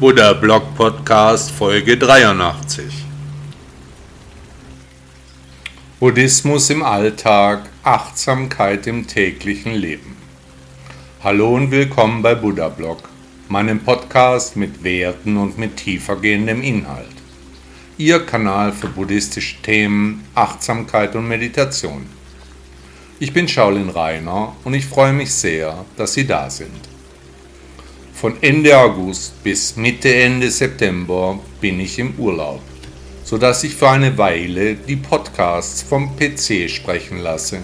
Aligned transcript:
Buddha 0.00 0.32
Blog 0.32 0.74
Podcast 0.76 1.50
Folge 1.50 1.98
83. 1.98 2.86
Buddhismus 5.98 6.70
im 6.70 6.82
Alltag, 6.82 7.68
Achtsamkeit 7.82 8.86
im 8.86 9.06
täglichen 9.06 9.74
Leben. 9.74 10.16
Hallo 11.22 11.54
und 11.54 11.70
willkommen 11.70 12.22
bei 12.22 12.34
Buddha 12.34 12.70
Blog, 12.70 13.10
meinem 13.50 13.80
Podcast 13.80 14.56
mit 14.56 14.82
Werten 14.82 15.36
und 15.36 15.58
mit 15.58 15.76
tiefergehendem 15.76 16.62
Inhalt. 16.62 17.06
Ihr 17.98 18.24
Kanal 18.24 18.72
für 18.72 18.88
buddhistische 18.88 19.60
Themen, 19.60 20.24
Achtsamkeit 20.34 21.14
und 21.14 21.28
Meditation. 21.28 22.06
Ich 23.18 23.34
bin 23.34 23.46
Shaolin 23.46 23.90
Rainer 23.90 24.56
und 24.64 24.72
ich 24.72 24.86
freue 24.86 25.12
mich 25.12 25.34
sehr, 25.34 25.84
dass 25.98 26.14
Sie 26.14 26.26
da 26.26 26.48
sind. 26.48 26.88
Von 28.20 28.34
Ende 28.42 28.76
August 28.76 29.42
bis 29.42 29.76
Mitte 29.76 30.14
Ende 30.14 30.50
September 30.50 31.38
bin 31.58 31.80
ich 31.80 31.98
im 31.98 32.12
Urlaub, 32.18 32.60
sodass 33.24 33.64
ich 33.64 33.74
für 33.74 33.88
eine 33.88 34.18
Weile 34.18 34.74
die 34.74 34.96
Podcasts 34.96 35.80
vom 35.80 36.14
PC 36.16 36.68
sprechen 36.68 37.20
lasse. 37.20 37.60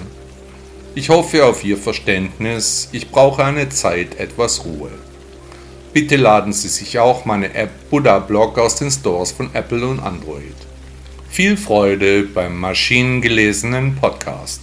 Ich 0.94 1.10
hoffe 1.10 1.44
auf 1.44 1.62
Ihr 1.62 1.76
Verständnis, 1.76 2.88
ich 2.92 3.10
brauche 3.10 3.44
eine 3.44 3.68
Zeit 3.68 4.18
etwas 4.18 4.64
Ruhe. 4.64 4.92
Bitte 5.92 6.16
laden 6.16 6.54
Sie 6.54 6.68
sich 6.68 6.98
auch 6.98 7.26
meine 7.26 7.52
App 7.52 7.90
Buddha 7.90 8.18
Blog 8.18 8.58
aus 8.58 8.76
den 8.76 8.90
Stores 8.90 9.32
von 9.32 9.50
Apple 9.52 9.86
und 9.86 10.00
Android. 10.00 10.56
Viel 11.28 11.58
Freude 11.58 12.22
beim 12.22 12.58
maschinengelesenen 12.58 13.96
Podcast. 13.96 14.62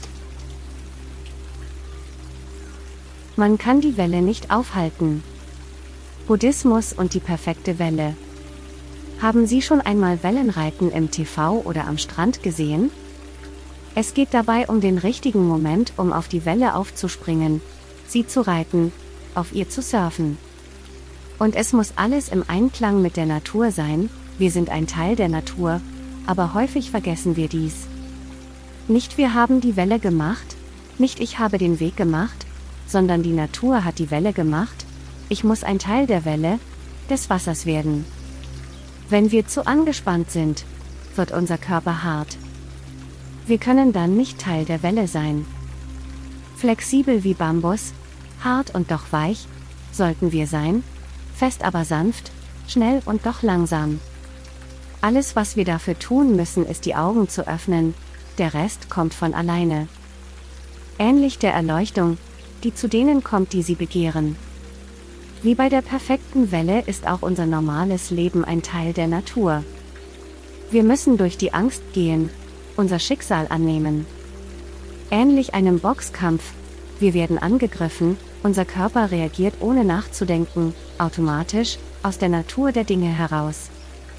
Man 3.35 3.59
kann 3.59 3.79
die 3.79 3.95
Welle 3.95 4.23
nicht 4.23 4.49
aufhalten. 4.49 5.21
Buddhismus 6.27 6.93
und 6.93 7.13
die 7.13 7.19
perfekte 7.19 7.79
Welle. 7.79 8.15
Haben 9.21 9.45
Sie 9.45 9.61
schon 9.61 9.81
einmal 9.81 10.23
Wellenreiten 10.23 10.89
im 10.89 11.11
TV 11.11 11.61
oder 11.65 11.85
am 11.85 11.97
Strand 11.97 12.41
gesehen? 12.43 12.91
Es 13.93 14.13
geht 14.13 14.29
dabei 14.33 14.67
um 14.67 14.79
den 14.79 14.97
richtigen 14.97 15.45
Moment, 15.45 15.91
um 15.97 16.13
auf 16.13 16.29
die 16.29 16.45
Welle 16.45 16.75
aufzuspringen, 16.75 17.61
sie 18.07 18.25
zu 18.25 18.39
reiten, 18.41 18.93
auf 19.35 19.53
ihr 19.53 19.69
zu 19.69 19.81
surfen. 19.81 20.37
Und 21.39 21.55
es 21.55 21.73
muss 21.73 21.93
alles 21.97 22.29
im 22.29 22.45
Einklang 22.47 23.01
mit 23.01 23.17
der 23.17 23.25
Natur 23.25 23.71
sein, 23.71 24.09
wir 24.37 24.49
sind 24.49 24.69
ein 24.69 24.87
Teil 24.87 25.17
der 25.17 25.29
Natur, 25.29 25.81
aber 26.25 26.53
häufig 26.53 26.89
vergessen 26.89 27.35
wir 27.35 27.49
dies. 27.49 27.85
Nicht 28.87 29.17
wir 29.17 29.33
haben 29.33 29.59
die 29.59 29.75
Welle 29.75 29.99
gemacht, 29.99 30.55
nicht 30.97 31.19
ich 31.19 31.37
habe 31.37 31.57
den 31.57 31.81
Weg 31.81 31.97
gemacht, 31.97 32.45
sondern 32.87 33.23
die 33.23 33.33
Natur 33.33 33.83
hat 33.83 33.99
die 33.99 34.09
Welle 34.09 34.31
gemacht, 34.31 34.82
ich 35.29 35.43
muss 35.43 35.63
ein 35.63 35.79
Teil 35.79 36.07
der 36.07 36.25
Welle, 36.25 36.59
des 37.09 37.29
Wassers 37.29 37.65
werden. 37.65 38.05
Wenn 39.09 39.31
wir 39.31 39.47
zu 39.47 39.65
angespannt 39.67 40.31
sind, 40.31 40.65
wird 41.15 41.31
unser 41.31 41.57
Körper 41.57 42.03
hart. 42.03 42.37
Wir 43.45 43.57
können 43.57 43.93
dann 43.93 44.15
nicht 44.15 44.39
Teil 44.39 44.65
der 44.65 44.83
Welle 44.83 45.07
sein. 45.07 45.45
Flexibel 46.55 47.23
wie 47.23 47.33
Bambus, 47.33 47.93
hart 48.43 48.73
und 48.73 48.89
doch 48.89 49.11
weich, 49.11 49.47
sollten 49.91 50.31
wir 50.31 50.47
sein, 50.47 50.83
fest 51.35 51.63
aber 51.63 51.83
sanft, 51.83 52.31
schnell 52.67 53.01
und 53.05 53.25
doch 53.25 53.43
langsam. 53.43 53.99
Alles, 55.01 55.35
was 55.35 55.57
wir 55.57 55.65
dafür 55.65 55.99
tun 55.99 56.35
müssen, 56.37 56.65
ist 56.65 56.85
die 56.85 56.95
Augen 56.95 57.27
zu 57.27 57.45
öffnen, 57.47 57.93
der 58.37 58.53
Rest 58.53 58.89
kommt 58.89 59.13
von 59.13 59.33
alleine. 59.33 59.87
Ähnlich 60.97 61.37
der 61.37 61.53
Erleuchtung, 61.53 62.17
die 62.63 62.73
zu 62.73 62.87
denen 62.87 63.23
kommt, 63.23 63.51
die 63.51 63.63
sie 63.63 63.75
begehren. 63.75 64.37
Wie 65.43 65.55
bei 65.55 65.67
der 65.67 65.81
perfekten 65.81 66.53
Welle 66.53 66.83
ist 66.85 67.05
auch 67.05 67.21
unser 67.21 67.45
normales 67.45 68.11
Leben 68.11 68.45
ein 68.45 68.61
Teil 68.61 68.93
der 68.93 69.07
Natur. 69.07 69.65
Wir 70.71 70.83
müssen 70.83 71.17
durch 71.17 71.37
die 71.37 71.53
Angst 71.53 71.83
gehen, 71.91 72.29
unser 72.77 72.97
Schicksal 72.97 73.47
annehmen. 73.49 74.05
Ähnlich 75.11 75.53
einem 75.53 75.79
Boxkampf, 75.79 76.53
wir 77.01 77.13
werden 77.13 77.37
angegriffen, 77.37 78.15
unser 78.41 78.63
Körper 78.63 79.11
reagiert 79.11 79.55
ohne 79.59 79.83
nachzudenken, 79.83 80.73
automatisch, 80.97 81.77
aus 82.03 82.17
der 82.17 82.29
Natur 82.29 82.71
der 82.71 82.85
Dinge 82.85 83.09
heraus. 83.09 83.69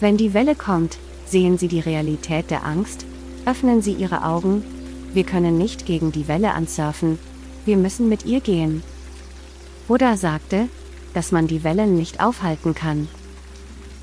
Wenn 0.00 0.18
die 0.18 0.34
Welle 0.34 0.54
kommt, 0.54 0.98
sehen 1.24 1.56
Sie 1.56 1.68
die 1.68 1.80
Realität 1.80 2.50
der 2.50 2.66
Angst, 2.66 3.06
öffnen 3.46 3.80
Sie 3.80 3.94
Ihre 3.94 4.24
Augen, 4.24 4.62
wir 5.14 5.24
können 5.24 5.56
nicht 5.56 5.86
gegen 5.86 6.12
die 6.12 6.28
Welle 6.28 6.52
ansurfen, 6.52 7.18
wir 7.64 7.78
müssen 7.78 8.10
mit 8.10 8.26
ihr 8.26 8.40
gehen. 8.40 8.82
Buddha 9.88 10.18
sagte, 10.18 10.68
dass 11.14 11.32
man 11.32 11.46
die 11.46 11.64
Wellen 11.64 11.96
nicht 11.96 12.20
aufhalten 12.20 12.74
kann. 12.74 13.08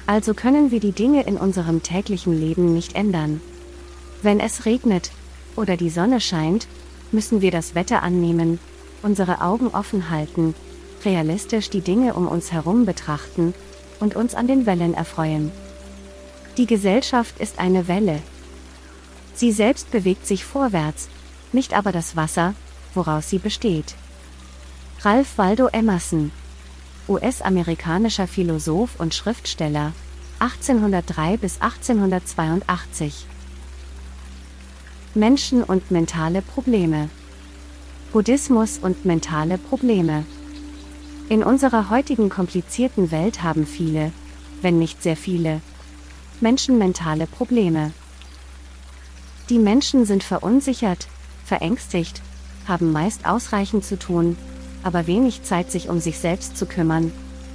Also 0.08 0.34
können 0.34 0.72
wir 0.72 0.80
die 0.80 0.94
Dinge 0.94 1.24
in 1.24 1.38
unserem 1.38 1.84
täglichen 1.84 2.40
Leben 2.40 2.74
nicht 2.74 2.96
ändern. 2.96 3.42
Wenn 4.24 4.40
es 4.40 4.66
regnet 4.66 5.12
oder 5.56 5.78
die 5.78 5.90
Sonne 5.90 6.20
scheint, 6.20 6.68
müssen 7.12 7.42
wir 7.42 7.52
das 7.52 7.76
Wetter 7.76 8.02
annehmen, 8.02 8.60
unsere 9.04 9.42
Augen 9.42 9.68
offen 9.68 10.10
halten, 10.10 10.56
realistisch 11.06 11.70
die 11.70 11.82
Dinge 11.82 12.14
um 12.14 12.28
uns 12.28 12.52
herum 12.52 12.86
betrachten 12.86 13.54
und 14.00 14.16
uns 14.16 14.34
an 14.36 14.48
den 14.48 14.66
Wellen 14.66 14.94
erfreuen. 14.94 15.52
Die 16.58 16.66
Gesellschaft 16.66 17.40
ist 17.40 17.60
eine 17.60 17.88
Welle. 17.88 18.20
Sie 19.34 19.52
selbst 19.52 19.92
bewegt 19.92 20.28
sich 20.28 20.44
vorwärts, 20.44 21.08
nicht 21.54 21.74
aber 21.74 21.92
das 21.92 22.16
Wasser, 22.16 22.54
woraus 22.94 23.30
sie 23.30 23.40
besteht. 23.40 23.96
Ralph 25.04 25.38
Waldo 25.38 25.68
Emerson 25.68 26.32
US-amerikanischer 27.08 28.28
Philosoph 28.28 29.00
und 29.00 29.14
Schriftsteller, 29.14 29.94
1803 30.40 31.38
bis 31.38 31.60
1882. 31.62 33.26
Menschen 35.14 35.64
und 35.64 35.92
mentale 35.92 36.42
Probleme. 36.42 37.10
Buddhismus 38.12 38.78
und 38.78 39.06
mentale 39.06 39.58
Probleme. 39.58 40.26
In 41.30 41.44
unserer 41.44 41.90
heutigen 41.90 42.30
komplizierten 42.30 43.12
Welt 43.12 43.44
haben 43.44 43.66
viele, 43.66 44.12
wenn 44.62 44.80
nicht 44.80 45.02
sehr 45.02 45.16
viele, 45.18 45.62
Menschen 46.40 46.78
mentale 46.78 47.28
Probleme. 47.28 47.94
Die 49.50 49.60
Menschen 49.60 50.06
sind 50.06 50.24
verunsichert, 50.24 51.08
verängstigt, 51.46 52.22
haben 52.68 52.92
meist 52.92 53.26
ausreichend 53.26 53.86
zu 53.86 53.98
tun, 53.98 54.38
aber 54.84 55.08
wenig 55.08 55.44
Zeit, 55.44 55.72
sich 55.72 55.90
um 55.90 56.00
sich 56.00 56.18
selbst 56.20 56.58
zu 56.58 56.66
kümmern, 56.66 57.12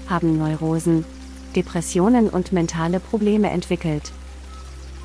haben 0.09 0.39
Neurosen, 0.39 1.05
Depressionen 1.55 2.29
und 2.29 2.53
mentale 2.53 3.01
Probleme 3.01 3.51
entwickelt. 3.51 4.13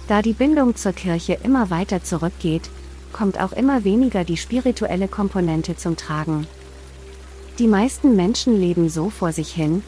Da 0.08 0.22
die 0.22 0.34
Bindung 0.34 0.76
zur 0.76 0.94
Kirche 0.94 1.38
immer 1.44 1.70
weiter 1.70 2.04
zurückgeht, 2.04 2.70
kommt 3.14 3.40
auch 3.40 3.52
immer 3.52 3.84
weniger 3.84 4.24
die 4.24 4.38
spirituelle 4.38 5.08
Komponente 5.08 5.76
zum 5.76 5.98
Tragen. 5.98 6.48
Die 7.60 7.68
meisten 7.68 8.16
Menschen 8.16 8.60
leben 8.60 8.90
so 8.90 9.10
vor 9.10 9.32
sich 9.32 9.52
hin, 9.52 9.84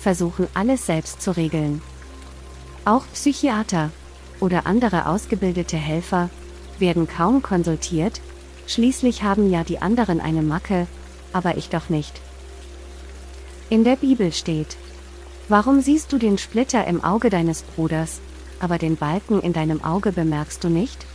versuchen 0.00 0.46
alles 0.54 0.86
selbst 0.86 1.20
zu 1.20 1.36
regeln. 1.36 1.82
Auch 2.84 3.04
Psychiater 3.12 3.90
oder 4.40 4.66
andere 4.66 5.06
ausgebildete 5.06 5.76
Helfer 5.76 6.30
werden 6.78 7.08
kaum 7.08 7.42
konsultiert, 7.42 8.20
schließlich 8.66 9.22
haben 9.22 9.50
ja 9.50 9.64
die 9.64 9.80
anderen 9.80 10.20
eine 10.20 10.42
Macke, 10.42 10.86
aber 11.32 11.56
ich 11.56 11.68
doch 11.68 11.88
nicht. 11.88 12.20
In 13.70 13.84
der 13.84 13.96
Bibel 13.96 14.32
steht, 14.32 14.76
Warum 15.48 15.80
siehst 15.80 16.12
du 16.12 16.18
den 16.18 16.36
Splitter 16.36 16.86
im 16.86 17.02
Auge 17.02 17.30
deines 17.30 17.62
Bruders, 17.62 18.20
aber 18.60 18.76
den 18.76 18.96
Balken 18.96 19.40
in 19.40 19.54
deinem 19.54 19.82
Auge 19.82 20.12
bemerkst 20.12 20.62
du 20.62 20.68
nicht? 20.68 21.06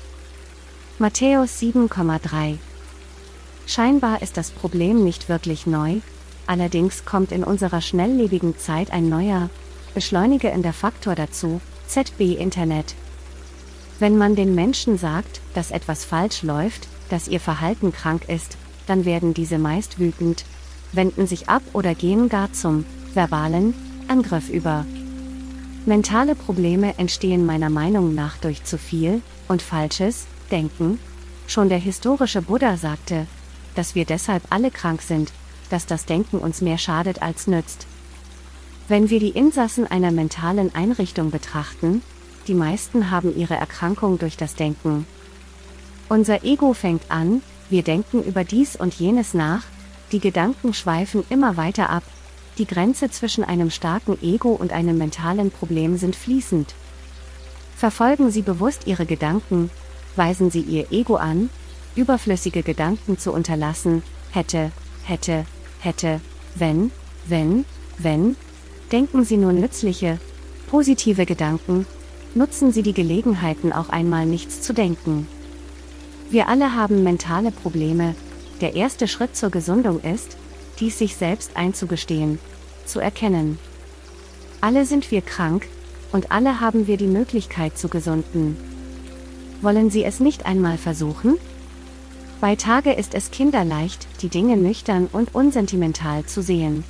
Matthäus 0.98 1.60
7,3 1.62 2.58
Scheinbar 3.68 4.22
ist 4.24 4.38
das 4.38 4.50
Problem 4.50 5.04
nicht 5.04 5.30
wirklich 5.30 5.68
neu, 5.68 5.98
allerdings 6.48 7.06
kommt 7.06 7.32
in 7.32 7.44
unserer 7.44 7.82
schnelllebigen 7.82 8.58
Zeit 8.58 8.92
ein 8.92 9.08
neuer, 9.08 9.50
beschleunigender 9.94 10.74
Faktor 10.74 11.14
dazu, 11.14 11.62
ZB 11.88 12.34
Internet. 12.34 12.96
Wenn 14.00 14.18
man 14.18 14.36
den 14.36 14.56
Menschen 14.56 14.98
sagt, 14.98 15.42
dass 15.54 15.70
etwas 15.70 16.06
falsch 16.06 16.42
läuft, 16.42 16.88
dass 17.10 17.28
ihr 17.28 17.40
Verhalten 17.40 17.92
krank 17.94 18.28
ist, 18.28 18.58
dann 18.88 19.06
werden 19.06 19.34
diese 19.34 19.58
meist 19.58 20.00
wütend, 20.00 20.46
wenden 20.92 21.28
sich 21.28 21.50
ab 21.50 21.64
oder 21.74 21.96
gehen 21.96 22.30
gar 22.30 22.52
zum 22.54 22.86
verbalen 23.14 23.74
Angriff 24.08 24.50
über. 24.50 24.86
Mentale 25.86 26.36
Probleme 26.36 26.98
entstehen 26.98 27.46
meiner 27.46 27.70
Meinung 27.70 28.16
nach 28.16 28.38
durch 28.38 28.64
zu 28.64 28.78
viel 28.78 29.22
und 29.48 29.62
falsches 29.62 30.26
Denken. 30.50 31.00
Schon 31.48 31.70
der 31.70 31.78
historische 31.78 32.42
Buddha 32.42 32.78
sagte, 32.78 33.28
dass 33.76 33.96
wir 33.96 34.06
deshalb 34.06 34.44
alle 34.50 34.72
krank 34.72 35.02
sind, 35.02 35.34
dass 35.70 35.86
das 35.86 36.06
Denken 36.06 36.38
uns 36.38 36.62
mehr 36.62 36.78
schadet 36.78 37.22
als 37.22 37.48
nützt. 37.48 37.88
Wenn 38.88 39.10
wir 39.10 39.20
die 39.20 39.30
Insassen 39.30 39.88
einer 39.88 40.12
mentalen 40.12 40.74
Einrichtung 40.76 41.32
betrachten, 41.32 42.02
die 42.48 42.54
meisten 42.54 43.12
haben 43.12 43.36
ihre 43.36 43.56
Erkrankung 43.56 44.20
durch 44.20 44.38
das 44.38 44.56
Denken. 44.56 45.06
Unser 46.10 46.44
Ego 46.44 46.74
fängt 46.74 47.10
an, 47.10 47.42
wir 47.74 47.84
denken 47.84 48.24
über 48.24 48.46
dies 48.46 48.78
und 48.78 48.94
jenes 48.94 49.34
nach, 49.34 49.64
die 50.14 50.22
Gedanken 50.22 50.74
schweifen 50.74 51.26
immer 51.30 51.58
weiter 51.58 51.90
ab, 51.90 52.04
Die 52.58 52.68
Grenze 52.68 53.10
zwischen 53.10 53.44
einem 53.44 53.72
starken 53.72 54.22
Ego 54.22 54.50
und 54.52 54.72
einem 54.72 54.98
mentalen 54.98 55.50
Problem 55.50 55.98
sind 55.98 56.16
fließend. 56.16 56.76
Verfolgen 57.76 58.30
Sie 58.30 58.44
bewusst 58.44 58.86
Ihre 58.86 59.06
Gedanken, 59.06 59.72
weisen 60.16 60.52
Sie 60.52 60.62
Ihr 60.62 60.92
Ego 60.92 61.16
an, 61.16 61.50
überflüssige 61.96 62.62
Gedanken 62.62 63.18
zu 63.18 63.32
unterlassen, 63.32 64.04
hätte, 64.32 64.72
hätte, 65.04 65.46
hätte, 65.80 66.22
wenn, 66.56 66.92
wenn, 67.28 67.66
wenn, 67.98 68.36
denken 68.92 69.26
Sie 69.26 69.38
nur 69.38 69.54
nützliche, 69.54 70.20
positive 70.70 71.26
Gedanken, 71.26 71.88
nutzen 72.36 72.72
Sie 72.72 72.84
die 72.84 72.94
Gelegenheiten 72.94 73.74
auch 73.74 73.90
einmal 73.90 74.28
nichts 74.28 74.62
zu 74.62 74.74
denken. 74.74 75.28
Wir 76.34 76.50
alle 76.50 76.74
haben 76.74 77.04
mentale 77.04 77.52
Probleme, 77.52 78.16
der 78.60 78.76
erste 78.76 79.08
Schritt 79.08 79.36
zur 79.36 79.52
Gesundung 79.52 80.02
ist, 80.02 80.36
dies 80.80 80.98
sich 80.98 81.16
selbst 81.16 81.56
einzugestehen, 81.56 82.40
zu 82.88 83.00
erkennen. 83.00 83.60
Alle 84.60 84.88
sind 84.88 85.12
wir 85.12 85.22
krank, 85.22 85.68
und 86.12 86.32
alle 86.32 86.60
haben 86.60 86.88
wir 86.88 86.98
die 86.98 87.06
Möglichkeit 87.06 87.78
zu 87.78 87.88
gesunden. 87.88 88.58
Wollen 89.62 89.92
Sie 89.92 90.04
es 90.04 90.20
nicht 90.20 90.48
einmal 90.48 90.80
versuchen? 90.80 91.38
Bei 92.42 92.56
Tage 92.56 92.94
ist 92.94 93.14
es 93.14 93.30
kinderleicht, 93.30 94.08
die 94.24 94.30
Dinge 94.30 94.58
nüchtern 94.58 95.10
und 95.12 95.36
unsentimental 95.36 96.26
zu 96.26 96.42
sehen. 96.42 96.84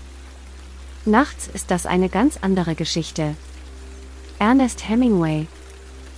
Nachts 1.04 1.50
ist 1.54 1.70
das 1.70 1.86
eine 1.86 2.08
ganz 2.08 2.38
andere 2.40 2.76
Geschichte. 2.76 3.36
Ernest 4.40 4.88
Hemingway, 4.88 5.48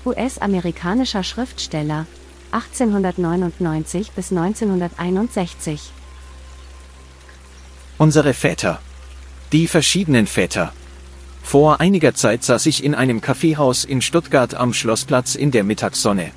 US-amerikanischer 0.05 1.23
Schriftsteller, 1.23 2.05
1899 2.55 4.11
bis 4.11 4.31
1961. 4.31 5.91
Unsere 7.97 8.33
Väter. 8.33 8.79
Die 9.51 9.67
verschiedenen 9.67 10.25
Väter. 10.25 10.71
Vor 11.43 11.81
einiger 11.81 12.13
Zeit 12.15 12.43
saß 12.43 12.65
ich 12.67 12.83
in 12.83 12.95
einem 12.95 13.19
Kaffeehaus 13.19 13.83
in 13.83 14.01
Stuttgart 14.01 14.55
am 14.55 14.73
Schlossplatz 14.73 15.35
in 15.35 15.51
der 15.51 15.65
Mittagssonne. 15.65 16.31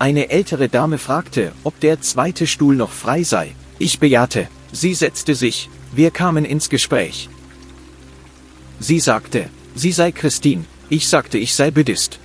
Eine 0.00 0.30
ältere 0.30 0.68
Dame 0.68 0.98
fragte, 0.98 1.52
ob 1.62 1.78
der 1.80 2.00
zweite 2.00 2.46
Stuhl 2.46 2.74
noch 2.74 2.90
frei 2.90 3.22
sei. 3.22 3.54
Ich 3.78 4.00
bejahte. 4.00 4.48
Sie 4.72 4.94
setzte 4.94 5.34
sich. 5.34 5.70
Wir 5.92 6.10
kamen 6.10 6.44
ins 6.44 6.68
Gespräch. 6.68 7.28
Sie 8.80 8.98
sagte, 8.98 9.48
sie 9.74 9.92
sei 9.92 10.10
Christine. 10.10 10.64
Ich 10.88 11.08
sagte, 11.08 11.38
ich 11.38 11.54
sei 11.54 11.70
Buddhist. 11.70 12.18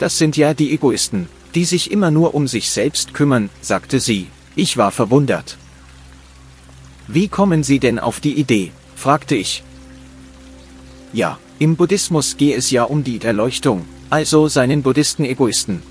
Das 0.00 0.16
sind 0.16 0.38
ja 0.38 0.54
die 0.54 0.72
Egoisten, 0.72 1.28
die 1.54 1.66
sich 1.66 1.90
immer 1.90 2.10
nur 2.10 2.34
um 2.34 2.48
sich 2.48 2.70
selbst 2.70 3.12
kümmern, 3.12 3.50
sagte 3.60 4.00
sie. 4.00 4.28
Ich 4.56 4.78
war 4.78 4.92
verwundert. 4.92 5.58
Wie 7.06 7.28
kommen 7.28 7.62
Sie 7.62 7.78
denn 7.78 7.98
auf 7.98 8.18
die 8.18 8.32
Idee? 8.34 8.72
fragte 8.96 9.34
ich. 9.34 9.62
Ja, 11.12 11.38
im 11.58 11.76
Buddhismus 11.76 12.38
gehe 12.38 12.56
es 12.56 12.70
ja 12.70 12.84
um 12.84 13.04
die 13.04 13.20
Erleuchtung, 13.20 13.84
also 14.08 14.48
seinen 14.48 14.82
Buddhisten-Egoisten. 14.82 15.82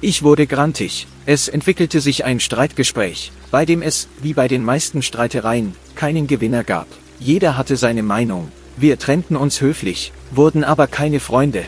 Ich 0.00 0.22
wurde 0.22 0.46
grantig. 0.46 1.08
Es 1.26 1.48
entwickelte 1.48 2.00
sich 2.00 2.24
ein 2.24 2.38
Streitgespräch, 2.38 3.32
bei 3.50 3.66
dem 3.66 3.82
es, 3.82 4.06
wie 4.22 4.34
bei 4.34 4.46
den 4.46 4.64
meisten 4.64 5.02
Streitereien, 5.02 5.74
keinen 5.96 6.28
Gewinner 6.28 6.62
gab. 6.62 6.86
Jeder 7.18 7.56
hatte 7.56 7.76
seine 7.76 8.04
Meinung. 8.04 8.52
Wir 8.76 9.00
trennten 9.00 9.34
uns 9.34 9.60
höflich, 9.60 10.12
wurden 10.30 10.62
aber 10.62 10.86
keine 10.86 11.18
Freunde. 11.18 11.64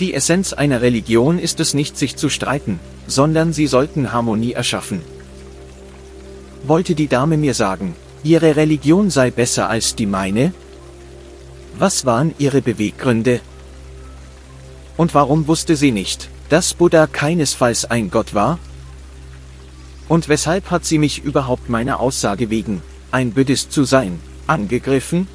Die 0.00 0.12
Essenz 0.12 0.52
einer 0.52 0.82
Religion 0.82 1.38
ist 1.38 1.58
es 1.58 1.72
nicht, 1.72 1.96
sich 1.96 2.16
zu 2.16 2.28
streiten, 2.28 2.80
sondern 3.06 3.54
sie 3.54 3.66
sollten 3.66 4.12
Harmonie 4.12 4.52
erschaffen. 4.52 5.00
Wollte 6.64 6.94
die 6.94 7.08
Dame 7.08 7.38
mir 7.38 7.54
sagen, 7.54 7.96
ihre 8.22 8.56
Religion 8.56 9.08
sei 9.08 9.30
besser 9.30 9.70
als 9.70 9.94
die 9.94 10.04
meine? 10.06 10.52
Was 11.78 12.04
waren 12.04 12.34
ihre 12.38 12.60
Beweggründe? 12.60 13.40
Und 14.98 15.14
warum 15.14 15.46
wusste 15.46 15.76
sie 15.76 15.92
nicht, 15.92 16.28
dass 16.50 16.74
Buddha 16.74 17.06
keinesfalls 17.06 17.86
ein 17.86 18.10
Gott 18.10 18.34
war? 18.34 18.58
Und 20.08 20.28
weshalb 20.28 20.70
hat 20.70 20.84
sie 20.84 20.98
mich 20.98 21.24
überhaupt 21.24 21.70
meiner 21.70 22.00
Aussage 22.00 22.50
wegen, 22.50 22.82
ein 23.10 23.32
Buddhist 23.32 23.72
zu 23.72 23.84
sein, 23.84 24.20
angegriffen? 24.46 25.26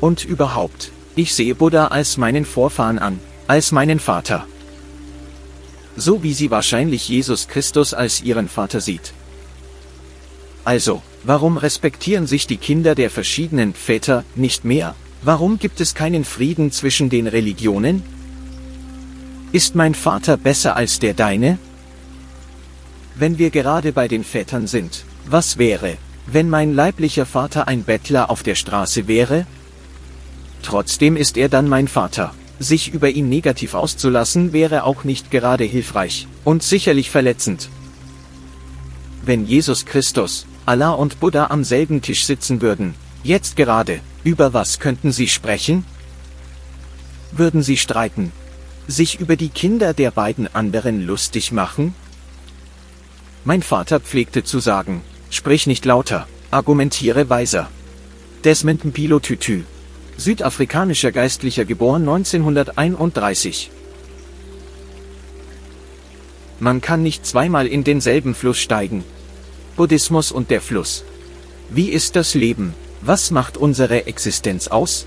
Und 0.00 0.24
überhaupt, 0.24 0.92
ich 1.16 1.34
sehe 1.34 1.54
Buddha 1.54 1.88
als 1.88 2.18
meinen 2.18 2.44
Vorfahren 2.44 2.98
an, 2.98 3.18
als 3.46 3.72
meinen 3.72 3.98
Vater. 3.98 4.46
So 5.96 6.22
wie 6.22 6.34
sie 6.34 6.50
wahrscheinlich 6.50 7.08
Jesus 7.08 7.48
Christus 7.48 7.94
als 7.94 8.22
ihren 8.22 8.48
Vater 8.48 8.82
sieht. 8.82 9.14
Also, 10.64 11.02
warum 11.24 11.56
respektieren 11.56 12.26
sich 12.26 12.46
die 12.46 12.58
Kinder 12.58 12.94
der 12.94 13.08
verschiedenen 13.08 13.72
Väter 13.72 14.24
nicht 14.34 14.64
mehr? 14.64 14.94
Warum 15.22 15.58
gibt 15.58 15.80
es 15.80 15.94
keinen 15.94 16.24
Frieden 16.24 16.70
zwischen 16.70 17.08
den 17.08 17.26
Religionen? 17.26 18.02
Ist 19.52 19.74
mein 19.74 19.94
Vater 19.94 20.36
besser 20.36 20.76
als 20.76 20.98
der 20.98 21.14
deine? 21.14 21.58
Wenn 23.14 23.38
wir 23.38 23.48
gerade 23.48 23.92
bei 23.92 24.06
den 24.06 24.22
Vätern 24.22 24.66
sind, 24.66 25.04
was 25.24 25.56
wäre, 25.56 25.96
wenn 26.26 26.50
mein 26.50 26.74
leiblicher 26.74 27.24
Vater 27.24 27.66
ein 27.68 27.84
Bettler 27.84 28.28
auf 28.28 28.42
der 28.42 28.54
Straße 28.54 29.08
wäre? 29.08 29.46
Trotzdem 30.62 31.16
ist 31.16 31.36
er 31.36 31.48
dann 31.48 31.68
mein 31.68 31.88
Vater. 31.88 32.34
Sich 32.58 32.92
über 32.92 33.10
ihn 33.10 33.28
negativ 33.28 33.74
auszulassen 33.74 34.52
wäre 34.52 34.84
auch 34.84 35.04
nicht 35.04 35.30
gerade 35.30 35.64
hilfreich 35.64 36.26
und 36.44 36.62
sicherlich 36.62 37.10
verletzend. 37.10 37.68
Wenn 39.24 39.46
Jesus 39.46 39.84
Christus, 39.84 40.46
Allah 40.64 40.92
und 40.92 41.20
Buddha 41.20 41.48
am 41.48 41.64
selben 41.64 42.00
Tisch 42.00 42.24
sitzen 42.24 42.62
würden, 42.62 42.94
jetzt 43.22 43.56
gerade, 43.56 44.00
über 44.24 44.54
was 44.54 44.78
könnten 44.78 45.12
sie 45.12 45.28
sprechen? 45.28 45.84
Würden 47.32 47.62
sie 47.62 47.76
streiten, 47.76 48.32
sich 48.88 49.20
über 49.20 49.36
die 49.36 49.48
Kinder 49.50 49.92
der 49.92 50.10
beiden 50.10 50.52
anderen 50.54 51.06
lustig 51.06 51.52
machen? 51.52 51.94
Mein 53.44 53.62
Vater 53.62 54.00
pflegte 54.00 54.44
zu 54.44 54.60
sagen, 54.60 55.02
sprich 55.30 55.66
nicht 55.66 55.84
lauter, 55.84 56.26
argumentiere 56.50 57.28
weiser. 57.28 57.68
Desmond 58.44 58.84
Mpilo 58.84 59.20
Tütü, 59.20 59.64
südafrikanischer 60.16 61.12
Geistlicher 61.12 61.64
geboren 61.64 62.02
1931. 62.02 63.70
Man 66.58 66.80
kann 66.80 67.02
nicht 67.02 67.26
zweimal 67.26 67.66
in 67.66 67.84
denselben 67.84 68.34
Fluss 68.34 68.58
steigen. 68.58 69.04
Buddhismus 69.76 70.32
und 70.32 70.50
der 70.50 70.62
Fluss. 70.62 71.04
Wie 71.68 71.90
ist 71.90 72.16
das 72.16 72.34
Leben? 72.34 72.72
Was 73.02 73.30
macht 73.30 73.58
unsere 73.58 74.06
Existenz 74.06 74.68
aus? 74.68 75.06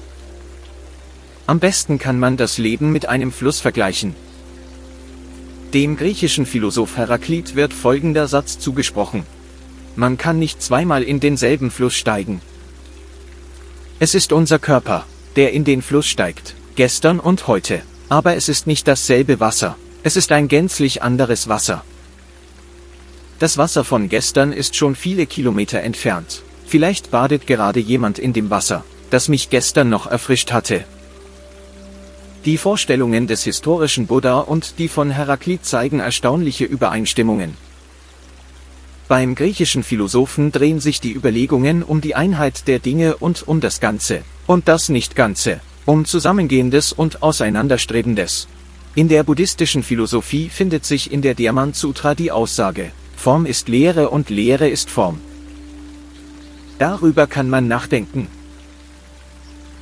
Am 1.47 1.59
besten 1.59 1.97
kann 1.97 2.19
man 2.19 2.37
das 2.37 2.59
Leben 2.59 2.91
mit 2.91 3.07
einem 3.07 3.31
Fluss 3.31 3.59
vergleichen. 3.59 4.15
Dem 5.73 5.97
griechischen 5.97 6.45
Philosoph 6.45 6.97
Heraklit 6.97 7.55
wird 7.55 7.73
folgender 7.73 8.27
Satz 8.27 8.59
zugesprochen. 8.59 9.23
Man 9.95 10.17
kann 10.17 10.37
nicht 10.37 10.61
zweimal 10.61 11.01
in 11.01 11.19
denselben 11.19 11.71
Fluss 11.71 11.95
steigen. 11.95 12.41
Es 13.99 14.15
ist 14.15 14.31
unser 14.31 14.59
Körper, 14.59 15.05
der 15.35 15.51
in 15.53 15.63
den 15.63 15.81
Fluss 15.81 16.07
steigt, 16.07 16.55
gestern 16.75 17.19
und 17.19 17.47
heute. 17.47 17.81
Aber 18.07 18.35
es 18.35 18.49
ist 18.49 18.65
nicht 18.65 18.87
dasselbe 18.87 19.39
Wasser, 19.39 19.75
es 20.03 20.15
ist 20.15 20.31
ein 20.31 20.47
gänzlich 20.47 21.03
anderes 21.03 21.47
Wasser. 21.47 21.83
Das 23.39 23.57
Wasser 23.57 23.83
von 23.83 24.09
gestern 24.09 24.51
ist 24.51 24.75
schon 24.75 24.95
viele 24.95 25.25
Kilometer 25.25 25.81
entfernt. 25.81 26.41
Vielleicht 26.65 27.11
badet 27.11 27.45
gerade 27.45 27.79
jemand 27.79 28.19
in 28.19 28.33
dem 28.33 28.49
Wasser, 28.49 28.83
das 29.09 29.27
mich 29.27 29.49
gestern 29.49 29.89
noch 29.89 30.07
erfrischt 30.07 30.51
hatte, 30.51 30.85
die 32.45 32.57
Vorstellungen 32.57 33.27
des 33.27 33.43
historischen 33.43 34.07
Buddha 34.07 34.39
und 34.39 34.79
die 34.79 34.87
von 34.87 35.09
Heraklit 35.11 35.65
zeigen 35.65 35.99
erstaunliche 35.99 36.63
Übereinstimmungen. 36.63 37.57
Beim 39.09 39.33
griechischen 39.33 39.81
Philosophen 39.81 40.51
drehen 40.51 40.79
sich 40.79 41.01
die 41.01 41.13
Überlegungen 41.13 41.81
um 41.81 41.99
die 41.99 42.13
Einheit 42.13 42.67
der 42.67 42.77
Dinge 42.77 43.17
und 43.17 43.47
um 43.47 43.59
das 43.59 43.79
Ganze, 43.79 44.21
und 44.45 44.67
das 44.67 44.87
Nicht-Ganze, 44.87 45.61
um 45.87 46.05
Zusammengehendes 46.05 46.93
und 46.93 47.23
Auseinanderstrebendes. 47.23 48.47
In 48.93 49.07
der 49.07 49.23
buddhistischen 49.23 49.81
Philosophie 49.81 50.47
findet 50.49 50.85
sich 50.85 51.11
in 51.11 51.23
der 51.23 51.33
Diamant 51.33 51.75
Sutra 51.75 52.13
die 52.13 52.31
Aussage, 52.31 52.91
Form 53.15 53.47
ist 53.47 53.67
Lehre 53.67 54.11
und 54.11 54.29
Lehre 54.29 54.69
ist 54.69 54.91
Form. 54.91 55.19
Darüber 56.77 57.25
kann 57.25 57.49
man 57.49 57.67
nachdenken. 57.67 58.27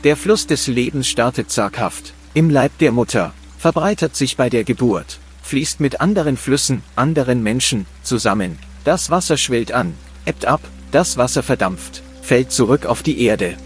Der 0.05 0.15
Fluss 0.15 0.47
des 0.47 0.67
Lebens 0.67 1.05
startet 1.05 1.51
zaghaft, 1.51 2.13
im 2.33 2.49
Leib 2.49 2.77
der 2.77 2.93
Mutter, 2.93 3.33
verbreitert 3.57 4.15
sich 4.15 4.37
bei 4.37 4.49
der 4.49 4.63
Geburt, 4.63 5.19
fließt 5.43 5.81
mit 5.81 5.99
anderen 5.99 6.37
Flüssen, 6.37 6.81
anderen 6.95 7.43
Menschen, 7.43 7.87
zusammen. 8.03 8.57
Das 8.87 9.09
Wasser 9.09 9.35
schwellt 9.35 9.73
an, 9.73 9.95
ebbt 10.23 10.45
ab, 10.45 10.61
das 10.91 11.17
Wasser 11.17 11.43
verdampft, 11.43 12.01
fällt 12.21 12.53
zurück 12.53 12.85
auf 12.85 13.03
die 13.03 13.21
Erde. 13.21 13.57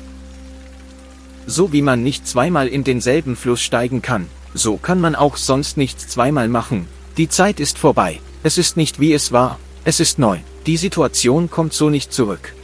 So 1.46 1.72
wie 1.72 1.84
man 1.84 2.02
nicht 2.02 2.28
zweimal 2.28 2.68
in 2.68 2.84
denselben 2.84 3.36
Fluss 3.36 3.62
steigen 3.62 4.02
kann, 4.02 4.26
so 4.56 4.78
kann 4.78 5.00
man 5.00 5.14
auch 5.14 5.38
sonst 5.38 5.78
nichts 5.78 6.08
zweimal 6.08 6.48
machen. 6.48 6.88
Die 7.18 7.30
Zeit 7.30 7.60
ist 7.60 7.78
vorbei, 7.78 8.20
es 8.42 8.58
ist 8.58 8.78
nicht 8.78 9.00
wie 9.00 9.14
es 9.14 9.32
war, 9.32 9.60
es 9.84 10.00
ist 10.00 10.18
neu. 10.18 10.40
Die 10.66 10.78
Situation 10.78 11.52
kommt 11.52 11.74
so 11.74 11.92
nicht 11.92 12.12
zurück. 12.12 12.56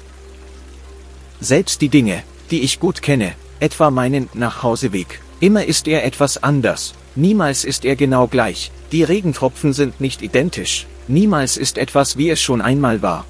Selbst 1.39 1.79
die 1.81 1.89
Dinge, 1.89 2.23
die 2.49 2.61
ich 2.61 2.79
gut 2.79 3.03
kenne, 3.03 3.33
etwa 3.59 3.91
meinen 3.91 4.29
Nachhauseweg, 4.33 5.21
immer 5.41 5.63
ist 5.65 5.87
er 5.87 6.03
etwas 6.03 6.41
anders, 6.41 6.95
niemals 7.13 7.63
ist 7.63 7.85
er 7.85 7.95
genau 7.95 8.25
gleich, 8.25 8.71
die 8.91 9.03
Regentropfen 9.03 9.74
sind 9.74 10.00
nicht 10.00 10.22
identisch, 10.22 10.88
niemals 11.08 11.58
ist 11.58 11.77
etwas 11.77 12.17
wie 12.17 12.29
es 12.29 12.41
schon 12.41 12.62
einmal 12.62 13.01
war. 13.01 13.25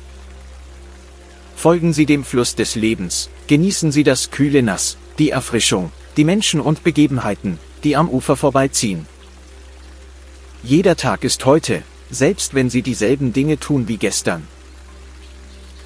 Folgen 1.56 1.94
Sie 1.94 2.06
dem 2.06 2.24
Fluss 2.24 2.54
des 2.56 2.76
Lebens, 2.76 3.30
genießen 3.48 3.92
Sie 3.92 4.04
das 4.04 4.30
kühle 4.30 4.62
Nass, 4.62 4.98
die 5.18 5.32
Erfrischung, 5.32 5.92
die 6.16 6.24
Menschen 6.24 6.62
und 6.62 6.84
Begebenheiten, 6.84 7.58
die 7.84 7.96
am 7.96 8.10
Ufer 8.10 8.36
vorbeiziehen. 8.36 9.08
Jeder 10.64 10.96
Tag 10.96 11.24
ist 11.24 11.46
heute, 11.46 11.82
selbst 12.12 12.54
wenn 12.54 12.70
Sie 12.70 12.84
dieselben 12.84 13.34
Dinge 13.34 13.60
tun 13.60 13.88
wie 13.88 13.98
gestern. 13.98 14.48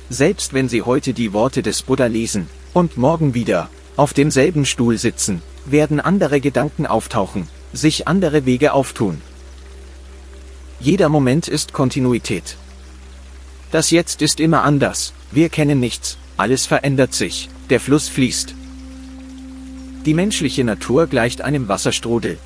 Selbst 0.09 0.53
wenn 0.53 0.67
Sie 0.67 0.81
heute 0.81 1.13
die 1.13 1.31
Worte 1.31 1.61
des 1.61 1.83
Buddha 1.83 2.07
lesen 2.07 2.49
und 2.73 2.97
morgen 2.97 3.33
wieder 3.33 3.69
auf 3.95 4.13
demselben 4.13 4.65
Stuhl 4.65 4.97
sitzen, 4.97 5.41
werden 5.65 5.99
andere 6.01 6.41
Gedanken 6.41 6.85
auftauchen, 6.85 7.47
sich 7.71 8.07
andere 8.07 8.45
Wege 8.45 8.73
auftun. 8.73 9.21
Jeder 10.83 11.09
Moment 11.09 11.47
ist 11.47 11.73
Kontinuität. 11.73 12.57
Das 13.69 13.91
Jetzt 13.91 14.23
ist 14.23 14.39
immer 14.39 14.63
anders, 14.63 15.13
wir 15.31 15.49
kennen 15.49 15.79
nichts, 15.79 16.17
alles 16.37 16.65
verändert 16.65 17.13
sich, 17.13 17.49
der 17.69 17.79
Fluss 17.79 18.09
fließt. 18.09 18.55
Die 20.07 20.15
menschliche 20.15 20.63
Natur 20.63 21.05
gleicht 21.05 21.43
einem 21.43 21.67
Wasserstrudel. 21.67 22.39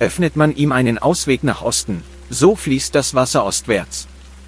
Öffnet 0.00 0.36
man 0.36 0.54
ihm 0.54 0.70
einen 0.70 0.98
Ausweg 0.98 1.42
nach 1.44 1.62
Osten, 1.62 2.02
so 2.28 2.56
fließt 2.56 2.94
das 2.94 3.14
Wasser 3.14 3.46
ostwärts. 3.46 4.06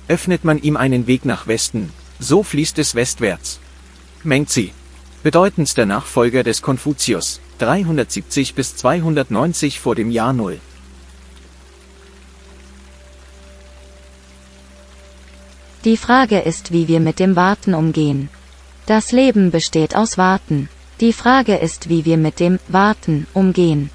Öffnet 0.09 0.45
man 0.45 0.61
ihm 0.61 0.77
einen 0.77 1.07
Weg 1.07 1.25
nach 1.25 1.47
Westen, 1.47 1.91
so 2.19 2.43
fließt 2.43 2.79
es 2.79 2.95
westwärts. 2.95 3.59
Mengzi, 4.23 4.75
bedeutendster 5.23 5.87
Nachfolger 5.87 6.43
des 6.43 6.61
Konfuzius, 6.61 7.41
370 7.57 8.55
bis 8.55 8.77
290 8.77 9.81
vor 9.81 9.95
dem 9.95 10.11
Jahr 10.11 10.35
Null. 10.35 10.61
Die 15.85 15.99
Frage 15.99 16.39
ist, 16.39 16.73
wie 16.73 16.89
wir 16.89 16.99
mit 16.99 17.19
dem 17.21 17.37
Warten 17.37 17.75
umgehen. 17.75 18.31
Das 18.87 19.13
Leben 19.13 19.51
besteht 19.51 19.95
aus 19.95 20.17
Warten. 20.17 20.71
Die 21.01 21.13
Frage 21.13 21.57
ist, 21.57 21.91
wie 21.91 22.07
wir 22.07 22.17
mit 22.17 22.41
dem 22.41 22.59
Warten 22.69 23.27
umgehen. 23.35 23.91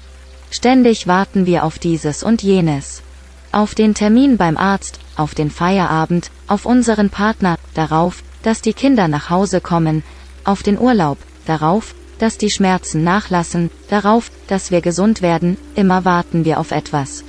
Ständig 0.52 1.08
warten 1.08 1.46
wir 1.46 1.64
auf 1.64 1.80
dieses 1.80 2.22
und 2.22 2.44
jenes. 2.44 3.02
Auf 3.50 3.74
den 3.74 3.94
Termin 3.94 4.36
beim 4.36 4.56
Arzt, 4.56 5.00
auf 5.16 5.34
den 5.34 5.50
Feierabend, 5.50 6.30
auf 6.46 6.64
unseren 6.64 7.10
Partner, 7.10 7.58
darauf, 7.74 8.22
dass 8.44 8.62
die 8.62 8.72
Kinder 8.72 9.08
nach 9.08 9.28
Hause 9.28 9.60
kommen, 9.60 10.04
auf 10.44 10.62
den 10.62 10.78
Urlaub, 10.78 11.18
darauf, 11.44 11.96
dass 12.20 12.38
die 12.38 12.50
Schmerzen 12.50 13.02
nachlassen, 13.02 13.68
darauf, 13.88 14.30
dass 14.46 14.70
wir 14.70 14.80
gesund 14.80 15.22
werden, 15.22 15.56
immer 15.74 16.04
warten 16.04 16.44
wir 16.44 16.60
auf 16.60 16.70
etwas. 16.70 17.24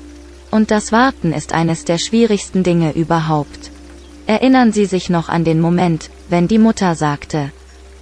Und 0.52 0.70
das 0.70 0.92
Warten 0.92 1.34
ist 1.34 1.52
eines 1.52 1.84
der 1.84 1.98
schwierigsten 1.98 2.62
Dinge 2.62 2.92
überhaupt. 2.92 3.71
Erinnern 4.28 4.72
Sie 4.72 4.86
sich 4.86 5.10
noch 5.10 5.30
an 5.30 5.44
den 5.44 5.60
Moment, 5.60 6.10
wenn 6.30 6.48
die 6.48 6.60
Mutter 6.60 6.96
sagte, 6.96 7.52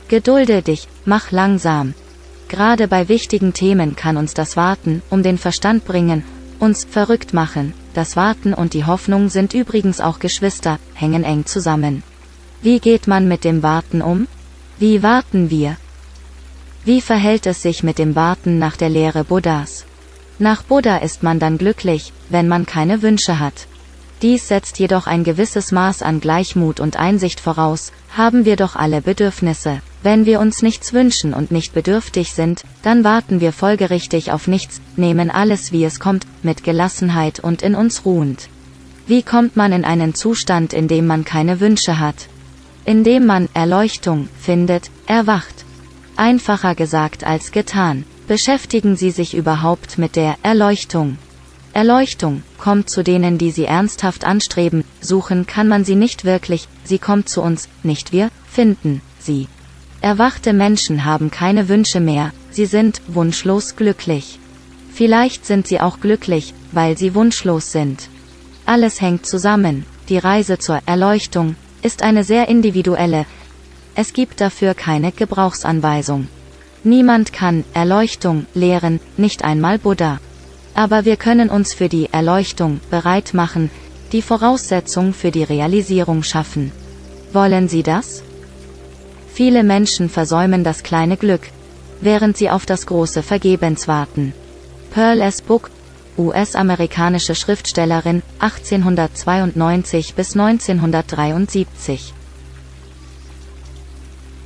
Gedulde 0.10 0.62
dich, 0.62 0.88
mach 1.06 1.32
langsam. 1.32 1.94
Gerade 2.48 2.88
bei 2.88 3.08
wichtigen 3.08 3.54
Themen 3.54 3.96
kann 3.96 4.18
uns 4.18 4.34
das 4.34 4.58
Warten 4.58 5.02
um 5.10 5.22
den 5.24 5.38
Verstand 5.38 5.86
bringen, 5.86 6.24
uns 6.60 6.84
verrückt 6.84 7.34
machen, 7.34 7.74
das 7.94 8.16
Warten 8.16 8.54
und 8.54 8.74
die 8.74 8.86
Hoffnung 8.86 9.30
sind 9.30 9.54
übrigens 9.54 10.02
auch 10.02 10.20
Geschwister, 10.20 10.80
hängen 10.94 11.24
eng 11.24 11.46
zusammen. 11.46 12.04
Wie 12.62 12.80
geht 12.80 13.08
man 13.08 13.28
mit 13.28 13.44
dem 13.44 13.64
Warten 13.64 14.02
um? 14.02 14.28
Wie 14.78 15.02
warten 15.04 15.50
wir? 15.50 15.78
Wie 16.84 17.02
verhält 17.02 17.46
es 17.46 17.62
sich 17.62 17.84
mit 17.84 17.98
dem 17.98 18.16
Warten 18.16 18.60
nach 18.60 18.76
der 18.76 18.90
Lehre 18.90 19.24
Buddhas? 19.24 19.86
Nach 20.40 20.64
Buddha 20.64 20.98
ist 20.98 21.24
man 21.24 21.40
dann 21.40 21.58
glücklich, 21.58 22.14
wenn 22.30 22.48
man 22.48 22.66
keine 22.66 23.02
Wünsche 23.02 23.40
hat. 23.40 23.68
Dies 24.22 24.50
setzt 24.50 24.80
jedoch 24.80 25.08
ein 25.08 25.24
gewisses 25.24 25.72
Maß 25.72 26.02
an 26.02 26.20
Gleichmut 26.20 26.82
und 26.82 26.98
Einsicht 26.98 27.40
voraus, 27.40 27.94
haben 28.18 28.44
wir 28.44 28.58
doch 28.58 28.76
alle 28.76 29.02
Bedürfnisse. 29.02 29.82
Wenn 30.04 30.26
wir 30.26 30.42
uns 30.42 30.62
nichts 30.62 30.92
wünschen 30.92 31.34
und 31.34 31.52
nicht 31.52 31.74
bedürftig 31.74 32.34
sind, 32.34 32.64
dann 32.82 33.06
warten 33.06 33.40
wir 33.40 33.54
folgerichtig 33.54 34.32
auf 34.32 34.48
nichts, 34.48 34.82
nehmen 34.98 35.32
alles 35.32 35.72
wie 35.72 35.86
es 35.86 36.02
kommt, 36.02 36.28
mit 36.44 36.64
Gelassenheit 36.64 37.40
und 37.40 37.62
in 37.62 37.76
uns 37.76 38.04
ruhend. 38.06 38.50
Wie 39.08 39.24
kommt 39.24 39.56
man 39.56 39.72
in 39.72 39.86
einen 39.86 40.14
Zustand, 40.16 40.74
in 40.74 40.88
dem 40.88 41.08
man 41.08 41.24
keine 41.24 41.62
Wünsche 41.62 42.00
hat? 42.00 42.28
Indem 42.86 43.26
man 43.26 43.48
Erleuchtung 43.54 44.28
findet, 44.40 44.92
erwacht. 45.08 45.66
Einfacher 46.16 46.76
gesagt 46.76 47.24
als 47.24 47.52
getan. 47.52 48.04
Beschäftigen 48.28 48.98
Sie 48.98 49.12
sich 49.12 49.34
überhaupt 49.34 49.98
mit 49.98 50.16
der 50.16 50.36
Erleuchtung. 50.44 51.18
Erleuchtung 51.74 52.44
kommt 52.58 52.90
zu 52.90 53.04
denen, 53.04 53.38
die 53.38 53.52
sie 53.52 53.66
ernsthaft 53.66 54.24
anstreben, 54.24 54.84
suchen 55.02 55.46
kann 55.46 55.68
man 55.68 55.86
sie 55.86 55.96
nicht 55.96 56.26
wirklich, 56.26 56.68
sie 56.84 57.00
kommt 57.00 57.30
zu 57.30 57.42
uns, 57.42 57.70
nicht 57.84 58.12
wir, 58.12 58.30
finden 58.50 59.02
sie. 59.20 59.48
Erwachte 60.02 60.54
Menschen 60.54 61.06
haben 61.06 61.30
keine 61.30 61.70
Wünsche 61.70 62.00
mehr, 62.00 62.32
sie 62.52 62.66
sind 62.66 63.02
wunschlos 63.08 63.76
glücklich. 63.76 64.40
Vielleicht 64.94 65.46
sind 65.46 65.68
sie 65.68 65.80
auch 65.80 66.00
glücklich, 66.00 66.54
weil 66.72 66.98
sie 66.98 67.16
wunschlos 67.16 67.72
sind. 67.72 68.10
Alles 68.66 69.02
hängt 69.02 69.26
zusammen, 69.26 69.86
die 70.10 70.18
Reise 70.18 70.58
zur 70.58 70.80
Erleuchtung 70.86 71.56
ist 71.82 72.02
eine 72.02 72.24
sehr 72.24 72.48
individuelle, 72.50 73.26
es 73.96 74.14
gibt 74.14 74.40
dafür 74.40 74.76
keine 74.76 75.12
Gebrauchsanweisung. 75.12 76.30
Niemand 76.86 77.34
kann 77.34 77.66
Erleuchtung 77.74 78.46
lehren, 78.54 79.02
nicht 79.18 79.44
einmal 79.44 79.78
Buddha. 79.78 80.20
Aber 80.84 81.04
wir 81.04 81.18
können 81.18 81.50
uns 81.50 81.74
für 81.74 81.90
die 81.90 82.08
Erleuchtung 82.10 82.80
bereit 82.90 83.34
machen, 83.34 83.70
die 84.14 84.22
Voraussetzung 84.22 85.14
für 85.14 85.30
die 85.30 85.44
Realisierung 85.44 86.24
schaffen. 86.24 86.72
Wollen 87.34 87.68
Sie 87.68 87.84
das? 87.84 88.24
Viele 89.34 89.64
Menschen 89.64 90.08
versäumen 90.08 90.64
das 90.64 90.82
kleine 90.82 91.18
Glück, 91.18 91.42
während 92.00 92.38
sie 92.38 92.50
auf 92.50 92.66
das 92.66 92.86
große 92.86 93.24
Vergebens 93.24 93.90
warten. 93.90 94.32
Pearl 94.92 95.20
S. 95.20 95.42
Book, 95.42 95.70
US-amerikanische 96.18 97.36
Schriftstellerin, 97.36 98.22
1892 98.40 100.14
bis 100.16 100.32
1973. 100.32 102.14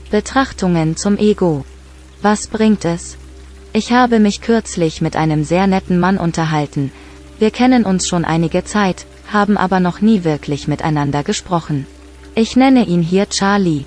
Betrachtungen 0.09 0.97
zum 0.97 1.19
Ego. 1.19 1.63
Was 2.23 2.47
bringt 2.47 2.85
es? 2.85 3.17
Ich 3.75 3.91
habe 3.91 4.19
mich 4.19 4.41
kürzlich 4.41 5.01
mit 5.01 5.15
einem 5.15 5.43
sehr 5.43 5.65
netten 5.65 5.99
Mann 5.99 6.19
unterhalten. 6.19 6.91
Wir 7.39 7.49
kennen 7.49 7.85
uns 7.85 8.07
schon 8.07 8.23
einige 8.23 8.63
Zeit, 8.63 9.07
haben 9.31 9.57
aber 9.57 9.79
noch 9.79 9.99
nie 9.99 10.23
wirklich 10.23 10.67
miteinander 10.67 11.23
gesprochen. 11.23 11.87
Ich 12.35 12.55
nenne 12.55 12.85
ihn 12.85 13.01
hier 13.01 13.27
Charlie. 13.29 13.85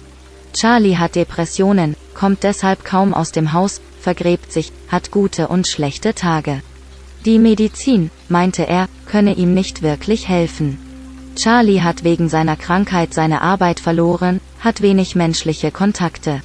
Charlie 0.52 0.96
hat 0.96 1.14
Depressionen, 1.14 1.94
kommt 2.14 2.42
deshalb 2.42 2.84
kaum 2.84 3.14
aus 3.14 3.30
dem 3.30 3.52
Haus, 3.52 3.80
vergräbt 4.00 4.50
sich, 4.50 4.72
hat 4.88 5.12
gute 5.12 5.46
und 5.46 5.68
schlechte 5.68 6.14
Tage. 6.14 6.62
Die 7.24 7.38
Medizin, 7.38 8.10
meinte 8.28 8.66
er, 8.66 8.88
könne 9.06 9.34
ihm 9.34 9.54
nicht 9.54 9.82
wirklich 9.82 10.26
helfen. 10.26 10.78
Charlie 11.36 11.82
hat 11.82 12.02
wegen 12.02 12.28
seiner 12.28 12.56
Krankheit 12.56 13.14
seine 13.14 13.40
Arbeit 13.40 13.78
verloren, 13.78 14.40
hat 14.58 14.82
wenig 14.82 15.14
menschliche 15.14 15.70
Kontakte. 15.70 16.40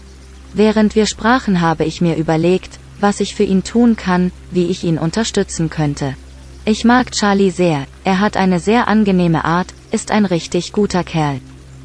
Während 0.53 0.95
wir 0.95 1.07
sprachen 1.07 1.61
habe 1.61 1.85
ich 1.85 2.01
mir 2.01 2.17
überlegt, 2.17 2.80
was 3.01 3.19
ich 3.19 3.35
für 3.35 3.43
ihn 3.43 3.63
tun 3.63 3.95
kann, 3.95 4.31
wie 4.51 4.67
ich 4.67 4.83
ihn 4.83 4.97
unterstützen 4.97 5.69
könnte. 5.69 6.15
Ich 6.63 6.85
mag 6.85 7.11
Charlie 7.11 7.49
sehr, 7.49 7.85
er 8.03 8.19
hat 8.19 8.37
eine 8.37 8.59
sehr 8.59 8.87
angenehme 8.87 9.45
Art, 9.45 9.73
ist 9.91 10.11
ein 10.11 10.25
richtig 10.25 10.73
guter 10.73 11.03
Kerl. 11.03 11.39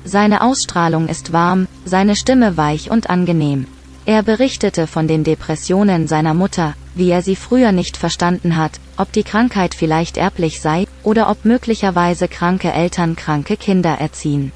Seine 0.04 0.42
Ausstrahlung 0.42 1.08
ist 1.08 1.32
warm, 1.32 1.66
seine 1.84 2.14
Stimme 2.14 2.56
weich 2.56 2.90
und 2.90 3.10
angenehm. 3.10 3.66
Er 4.04 4.22
berichtete 4.22 4.86
von 4.86 5.08
den 5.08 5.24
Depressionen 5.24 6.06
seiner 6.06 6.32
Mutter, 6.32 6.74
wie 6.94 7.10
er 7.10 7.22
sie 7.22 7.34
früher 7.34 7.72
nicht 7.72 7.96
verstanden 7.96 8.56
hat, 8.56 8.78
ob 8.96 9.10
die 9.12 9.24
Krankheit 9.24 9.74
vielleicht 9.74 10.16
erblich 10.16 10.60
sei, 10.60 10.86
oder 11.02 11.28
ob 11.28 11.44
möglicherweise 11.44 12.28
kranke 12.28 12.72
Eltern 12.72 13.16
kranke 13.16 13.56
Kinder 13.56 13.98
erziehen. 13.98 14.52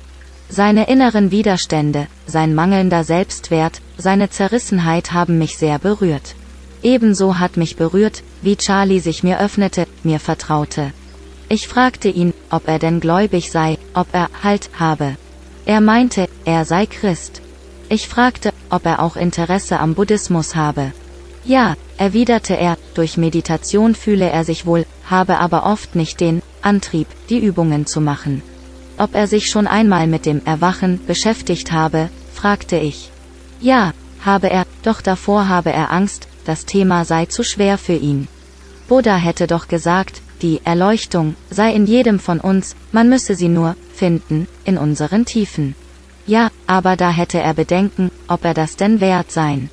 Seine 0.48 0.88
inneren 0.88 1.30
Widerstände, 1.30 2.06
sein 2.26 2.54
mangelnder 2.54 3.04
Selbstwert, 3.04 3.80
seine 3.98 4.30
Zerrissenheit 4.30 5.12
haben 5.12 5.38
mich 5.38 5.56
sehr 5.56 5.78
berührt. 5.78 6.34
Ebenso 6.82 7.38
hat 7.38 7.56
mich 7.56 7.76
berührt, 7.76 8.22
wie 8.42 8.56
Charlie 8.56 9.00
sich 9.00 9.22
mir 9.22 9.40
öffnete, 9.40 9.86
mir 10.02 10.20
vertraute. 10.20 10.92
Ich 11.48 11.68
fragte 11.68 12.08
ihn, 12.08 12.32
ob 12.50 12.68
er 12.68 12.78
denn 12.78 13.00
gläubig 13.00 13.50
sei, 13.50 13.78
ob 13.94 14.08
er 14.12 14.30
Halt 14.42 14.70
habe. 14.78 15.16
Er 15.66 15.80
meinte, 15.80 16.28
er 16.44 16.64
sei 16.64 16.86
Christ. 16.86 17.42
Ich 17.88 18.08
fragte, 18.08 18.52
ob 18.70 18.86
er 18.86 19.02
auch 19.02 19.16
Interesse 19.16 19.80
am 19.80 19.94
Buddhismus 19.94 20.54
habe. 20.54 20.92
Ja, 21.44 21.76
erwiderte 21.96 22.56
er, 22.56 22.76
durch 22.94 23.16
Meditation 23.16 23.94
fühle 23.94 24.30
er 24.30 24.44
sich 24.44 24.64
wohl, 24.66 24.86
habe 25.04 25.38
aber 25.38 25.64
oft 25.64 25.96
nicht 25.96 26.20
den 26.20 26.42
Antrieb, 26.62 27.08
die 27.28 27.38
Übungen 27.38 27.86
zu 27.86 28.00
machen. 28.00 28.42
ob 29.00 29.14
er 29.14 29.26
sich 29.26 29.48
schon 29.48 29.66
einmal 29.66 30.06
mit 30.06 30.26
dem 30.26 30.42
Erwachen 30.44 31.00
beschäftigt 31.06 31.72
habe, 31.72 32.10
fragte 32.34 32.76
ich. 32.76 33.10
Ja, 33.58 33.92
habe 34.22 34.50
er, 34.50 34.66
doch 34.82 35.00
davor 35.00 35.48
habe 35.48 35.72
er 35.72 35.90
Angst, 35.90 36.28
das 36.50 36.66
Thema 36.66 37.04
sei 37.04 37.26
zu 37.26 37.42
schwer 37.44 37.78
für 37.78 37.98
ihn. 38.10 38.26
Buddha 38.88 39.14
hätte 39.14 39.46
doch 39.46 39.68
gesagt, 39.68 40.20
die 40.42 40.60
Erleuchtung 40.64 41.36
sei 41.48 41.72
in 41.72 41.86
jedem 41.86 42.18
von 42.18 42.40
uns, 42.40 42.74
man 42.90 43.08
müsse 43.08 43.36
sie 43.36 43.48
nur 43.48 43.76
finden, 43.94 44.48
in 44.64 44.76
unseren 44.76 45.24
Tiefen. 45.24 45.76
Ja, 46.26 46.50
aber 46.66 46.96
da 46.96 47.10
hätte 47.10 47.38
er 47.38 47.54
Bedenken, 47.54 48.10
ob 48.26 48.44
er 48.44 48.54
das 48.54 48.74
denn 48.74 49.00
wert 49.00 49.30
sein. 49.30 49.70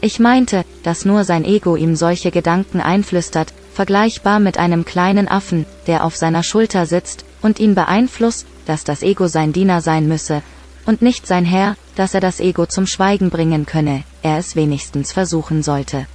Ich 0.00 0.18
meinte, 0.18 0.64
dass 0.82 1.04
nur 1.04 1.24
sein 1.24 1.44
Ego 1.44 1.76
ihm 1.76 1.94
solche 1.94 2.30
Gedanken 2.30 2.80
einflüstert, 2.80 3.52
vergleichbar 3.74 4.40
mit 4.40 4.56
einem 4.56 4.86
kleinen 4.86 5.28
Affen, 5.28 5.66
der 5.86 6.04
auf 6.04 6.16
seiner 6.16 6.42
Schulter 6.42 6.86
sitzt, 6.86 7.26
und 7.42 7.60
ihn 7.60 7.74
beeinflusst, 7.74 8.46
dass 8.64 8.82
das 8.84 9.02
Ego 9.02 9.26
sein 9.26 9.52
Diener 9.52 9.82
sein 9.82 10.08
müsse, 10.08 10.42
und 10.86 11.02
nicht 11.02 11.26
sein 11.26 11.44
Herr, 11.44 11.76
dass 11.96 12.14
er 12.14 12.20
das 12.20 12.40
Ego 12.40 12.64
zum 12.64 12.86
Schweigen 12.86 13.28
bringen 13.28 13.66
könne, 13.66 14.04
er 14.24 14.38
es 14.38 14.56
wenigstens 14.56 15.12
versuchen 15.12 15.62
sollte. 15.62 16.06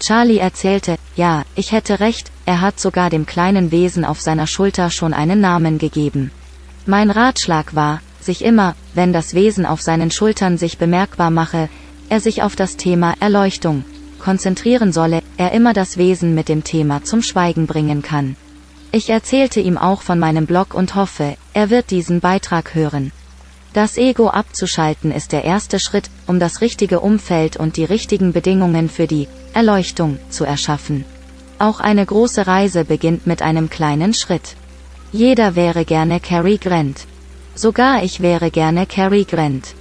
Charlie 0.00 0.38
erzählte, 0.38 0.96
ja, 1.14 1.44
ich 1.54 1.72
hätte 1.72 2.00
recht, 2.00 2.32
er 2.46 2.60
hat 2.62 2.80
sogar 2.80 3.10
dem 3.10 3.26
kleinen 3.26 3.70
Wesen 3.70 4.04
auf 4.04 4.20
seiner 4.20 4.46
Schulter 4.46 4.90
schon 4.90 5.12
einen 5.12 5.40
Namen 5.40 5.78
gegeben. 5.78 6.32
Mein 6.86 7.10
Ratschlag 7.10 7.74
war, 7.74 8.00
sich 8.20 8.42
immer, 8.42 8.74
wenn 8.94 9.12
das 9.12 9.34
Wesen 9.34 9.66
auf 9.66 9.82
seinen 9.82 10.10
Schultern 10.10 10.56
sich 10.56 10.78
bemerkbar 10.78 11.30
mache, 11.30 11.68
er 12.08 12.20
sich 12.20 12.42
auf 12.42 12.56
das 12.56 12.76
Thema 12.76 13.14
Erleuchtung 13.20 13.84
konzentrieren 14.20 14.92
solle, 14.92 15.22
er 15.36 15.52
immer 15.52 15.72
das 15.72 15.96
Wesen 15.96 16.34
mit 16.34 16.48
dem 16.48 16.62
Thema 16.62 17.02
zum 17.02 17.22
Schweigen 17.22 17.66
bringen 17.66 18.02
kann. 18.02 18.36
Ich 18.92 19.08
erzählte 19.10 19.60
ihm 19.60 19.78
auch 19.78 20.02
von 20.02 20.18
meinem 20.18 20.46
Blog 20.46 20.74
und 20.74 20.94
hoffe, 20.94 21.36
er 21.54 21.70
wird 21.70 21.90
diesen 21.90 22.20
Beitrag 22.20 22.74
hören. 22.74 23.12
Das 23.72 23.96
Ego 23.96 24.28
abzuschalten 24.28 25.12
ist 25.12 25.30
der 25.30 25.44
erste 25.44 25.78
Schritt, 25.78 26.10
um 26.26 26.40
das 26.40 26.60
richtige 26.60 26.98
Umfeld 26.98 27.56
und 27.56 27.76
die 27.76 27.84
richtigen 27.84 28.32
Bedingungen 28.32 28.88
für 28.88 29.06
die 29.06 29.28
Erleuchtung 29.54 30.18
zu 30.28 30.44
erschaffen. 30.44 31.04
Auch 31.60 31.78
eine 31.78 32.04
große 32.04 32.48
Reise 32.48 32.84
beginnt 32.84 33.28
mit 33.28 33.42
einem 33.42 33.70
kleinen 33.70 34.12
Schritt. 34.12 34.56
Jeder 35.12 35.54
wäre 35.54 35.84
gerne 35.84 36.18
Cary 36.18 36.56
Grant. 36.56 37.06
Sogar 37.54 38.02
ich 38.02 38.20
wäre 38.20 38.50
gerne 38.50 38.86
Cary 38.86 39.24
Grant. 39.24 39.74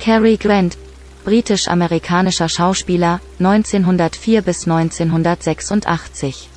Cary 0.00 0.36
Grant, 0.36 0.76
britisch-amerikanischer 1.24 2.48
Schauspieler, 2.48 3.20
1904 3.38 4.42
bis 4.42 4.66
1986. 4.66 6.48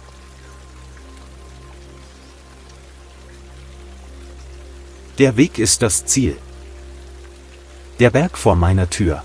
Der 5.20 5.38
Weg 5.38 5.60
ist 5.60 5.84
das 5.84 6.06
Ziel. 6.08 6.36
Der 8.00 8.10
Berg 8.10 8.36
vor 8.36 8.56
meiner 8.56 8.90
Tür. 8.90 9.22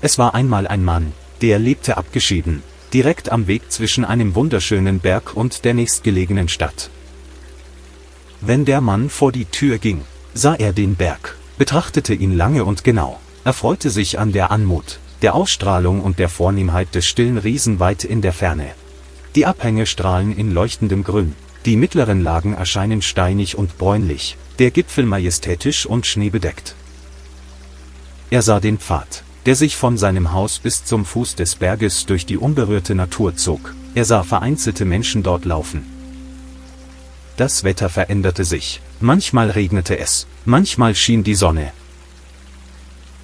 Es 0.00 0.18
war 0.18 0.34
einmal 0.34 0.66
ein 0.66 0.82
Mann, 0.82 1.12
der 1.40 1.60
lebte 1.60 1.96
abgeschieden, 1.96 2.64
direkt 2.92 3.30
am 3.30 3.46
Weg 3.46 3.70
zwischen 3.70 4.04
einem 4.04 4.34
wunderschönen 4.34 4.98
Berg 4.98 5.36
und 5.36 5.64
der 5.64 5.72
nächstgelegenen 5.72 6.48
Stadt. 6.48 6.90
Wenn 8.40 8.64
der 8.64 8.80
Mann 8.80 9.08
vor 9.08 9.30
die 9.30 9.44
Tür 9.44 9.78
ging, 9.78 10.02
sah 10.34 10.56
er 10.56 10.72
den 10.72 10.96
Berg, 10.96 11.36
betrachtete 11.58 12.12
ihn 12.12 12.36
lange 12.36 12.64
und 12.64 12.82
genau, 12.82 13.20
erfreute 13.44 13.90
sich 13.90 14.18
an 14.18 14.32
der 14.32 14.50
Anmut, 14.50 14.98
der 15.22 15.36
Ausstrahlung 15.36 16.00
und 16.00 16.18
der 16.18 16.28
Vornehmheit 16.28 16.92
des 16.96 17.06
stillen 17.06 17.38
Riesen 17.38 17.78
weit 17.78 18.02
in 18.02 18.20
der 18.20 18.32
Ferne. 18.32 18.72
Die 19.36 19.46
Abhänge 19.46 19.86
strahlen 19.86 20.36
in 20.36 20.50
leuchtendem 20.50 21.04
Grün, 21.04 21.36
die 21.64 21.76
mittleren 21.76 22.22
Lagen 22.22 22.54
erscheinen 22.54 23.00
steinig 23.02 23.56
und 23.56 23.78
bräunlich, 23.78 24.36
der 24.58 24.70
Gipfel 24.70 25.06
majestätisch 25.06 25.86
und 25.86 26.06
schneebedeckt. 26.06 26.74
Er 28.30 28.42
sah 28.42 28.60
den 28.60 28.78
Pfad, 28.78 29.22
der 29.46 29.56
sich 29.56 29.76
von 29.76 29.96
seinem 29.96 30.32
Haus 30.32 30.58
bis 30.58 30.84
zum 30.84 31.04
Fuß 31.04 31.34
des 31.36 31.56
Berges 31.56 32.06
durch 32.06 32.26
die 32.26 32.36
unberührte 32.36 32.94
Natur 32.94 33.36
zog, 33.36 33.74
er 33.94 34.04
sah 34.04 34.22
vereinzelte 34.22 34.84
Menschen 34.84 35.22
dort 35.22 35.44
laufen. 35.44 35.84
Das 37.36 37.64
Wetter 37.64 37.88
veränderte 37.88 38.44
sich, 38.44 38.80
manchmal 39.00 39.50
regnete 39.50 39.98
es, 39.98 40.26
manchmal 40.44 40.94
schien 40.94 41.24
die 41.24 41.34
Sonne. 41.34 41.72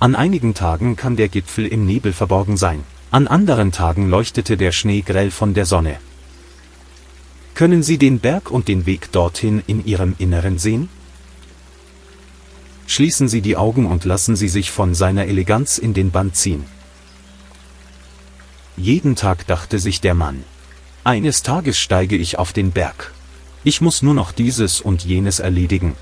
An 0.00 0.14
einigen 0.14 0.54
Tagen 0.54 0.96
kann 0.96 1.16
der 1.16 1.28
Gipfel 1.28 1.66
im 1.66 1.86
Nebel 1.86 2.12
verborgen 2.12 2.56
sein, 2.56 2.84
an 3.10 3.26
anderen 3.26 3.70
Tagen 3.70 4.08
leuchtete 4.08 4.56
der 4.56 4.72
Schnee 4.72 5.02
grell 5.02 5.30
von 5.30 5.54
der 5.54 5.66
Sonne. 5.66 5.98
Können 7.54 7.82
Sie 7.82 7.98
den 7.98 8.20
Berg 8.20 8.50
und 8.50 8.68
den 8.68 8.86
Weg 8.86 9.12
dorthin 9.12 9.62
in 9.66 9.84
Ihrem 9.84 10.14
Inneren 10.18 10.58
sehen? 10.58 10.88
Schließen 12.86 13.28
Sie 13.28 13.40
die 13.40 13.56
Augen 13.56 13.86
und 13.86 14.04
lassen 14.04 14.34
Sie 14.34 14.48
sich 14.48 14.70
von 14.70 14.94
seiner 14.94 15.26
Eleganz 15.26 15.78
in 15.78 15.94
den 15.94 16.10
Bann 16.10 16.32
ziehen. 16.32 16.64
Jeden 18.76 19.14
Tag 19.14 19.46
dachte 19.46 19.78
sich 19.78 20.00
der 20.00 20.14
Mann. 20.14 20.42
Eines 21.04 21.42
Tages 21.42 21.78
steige 21.78 22.16
ich 22.16 22.38
auf 22.38 22.52
den 22.52 22.72
Berg. 22.72 23.12
Ich 23.62 23.80
muss 23.80 24.02
nur 24.02 24.14
noch 24.14 24.32
dieses 24.32 24.80
und 24.80 25.04
jenes 25.04 25.38
erledigen. 25.38 25.96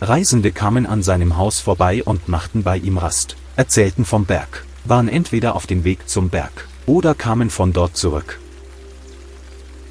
Reisende 0.00 0.52
kamen 0.52 0.86
an 0.86 1.02
seinem 1.02 1.36
Haus 1.38 1.60
vorbei 1.60 2.04
und 2.04 2.28
machten 2.28 2.62
bei 2.62 2.76
ihm 2.76 2.98
Rast, 2.98 3.36
erzählten 3.56 4.04
vom 4.04 4.26
Berg, 4.26 4.64
waren 4.84 5.08
entweder 5.08 5.54
auf 5.56 5.66
dem 5.66 5.82
Weg 5.84 6.08
zum 6.08 6.28
Berg 6.28 6.68
oder 6.84 7.14
kamen 7.14 7.48
von 7.48 7.72
dort 7.72 7.96
zurück. 7.96 8.38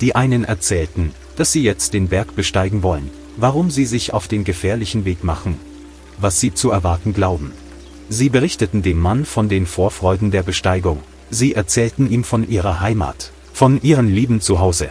Die 0.03 0.15
einen 0.15 0.43
erzählten, 0.43 1.13
dass 1.37 1.53
sie 1.53 1.63
jetzt 1.63 1.93
den 1.93 2.09
Berg 2.09 2.35
besteigen 2.35 2.83
wollen, 2.83 3.09
warum 3.37 3.71
sie 3.71 3.85
sich 3.85 4.11
auf 4.11 4.27
den 4.27 4.43
gefährlichen 4.43 5.05
Weg 5.05 5.23
machen, 5.23 5.57
was 6.17 6.41
sie 6.41 6.53
zu 6.53 6.71
erwarten 6.71 7.13
glauben. 7.13 7.53
Sie 8.09 8.27
berichteten 8.27 8.81
dem 8.81 8.99
Mann 8.99 9.23
von 9.23 9.47
den 9.47 9.65
Vorfreuden 9.65 10.29
der 10.29 10.43
Besteigung, 10.43 10.99
sie 11.29 11.53
erzählten 11.53 12.11
ihm 12.11 12.25
von 12.25 12.45
ihrer 12.49 12.81
Heimat, 12.81 13.31
von 13.53 13.81
ihren 13.81 14.13
lieben 14.13 14.41
Zuhause. 14.41 14.89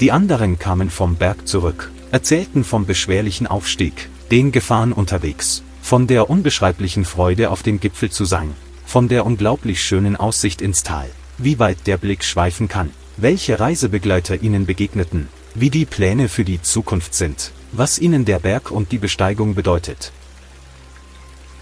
Die 0.00 0.10
anderen 0.10 0.58
kamen 0.58 0.90
vom 0.90 1.14
Berg 1.14 1.46
zurück, 1.46 1.92
erzählten 2.10 2.64
vom 2.64 2.86
beschwerlichen 2.86 3.46
Aufstieg, 3.46 4.08
den 4.32 4.50
Gefahren 4.50 4.92
unterwegs, 4.92 5.62
von 5.80 6.08
der 6.08 6.28
unbeschreiblichen 6.28 7.04
Freude 7.04 7.50
auf 7.50 7.62
dem 7.62 7.78
Gipfel 7.78 8.10
zu 8.10 8.24
sein, 8.24 8.52
von 8.84 9.06
der 9.06 9.24
unglaublich 9.24 9.80
schönen 9.80 10.16
Aussicht 10.16 10.60
ins 10.60 10.82
Tal, 10.82 11.08
wie 11.38 11.60
weit 11.60 11.86
der 11.86 11.98
Blick 11.98 12.24
schweifen 12.24 12.66
kann 12.66 12.90
welche 13.16 13.60
Reisebegleiter 13.60 14.42
ihnen 14.42 14.66
begegneten, 14.66 15.28
wie 15.54 15.70
die 15.70 15.84
Pläne 15.84 16.28
für 16.28 16.44
die 16.44 16.60
Zukunft 16.60 17.14
sind, 17.14 17.52
was 17.72 17.98
ihnen 17.98 18.24
der 18.24 18.38
Berg 18.38 18.70
und 18.70 18.90
die 18.92 18.98
Besteigung 18.98 19.54
bedeutet. 19.54 20.12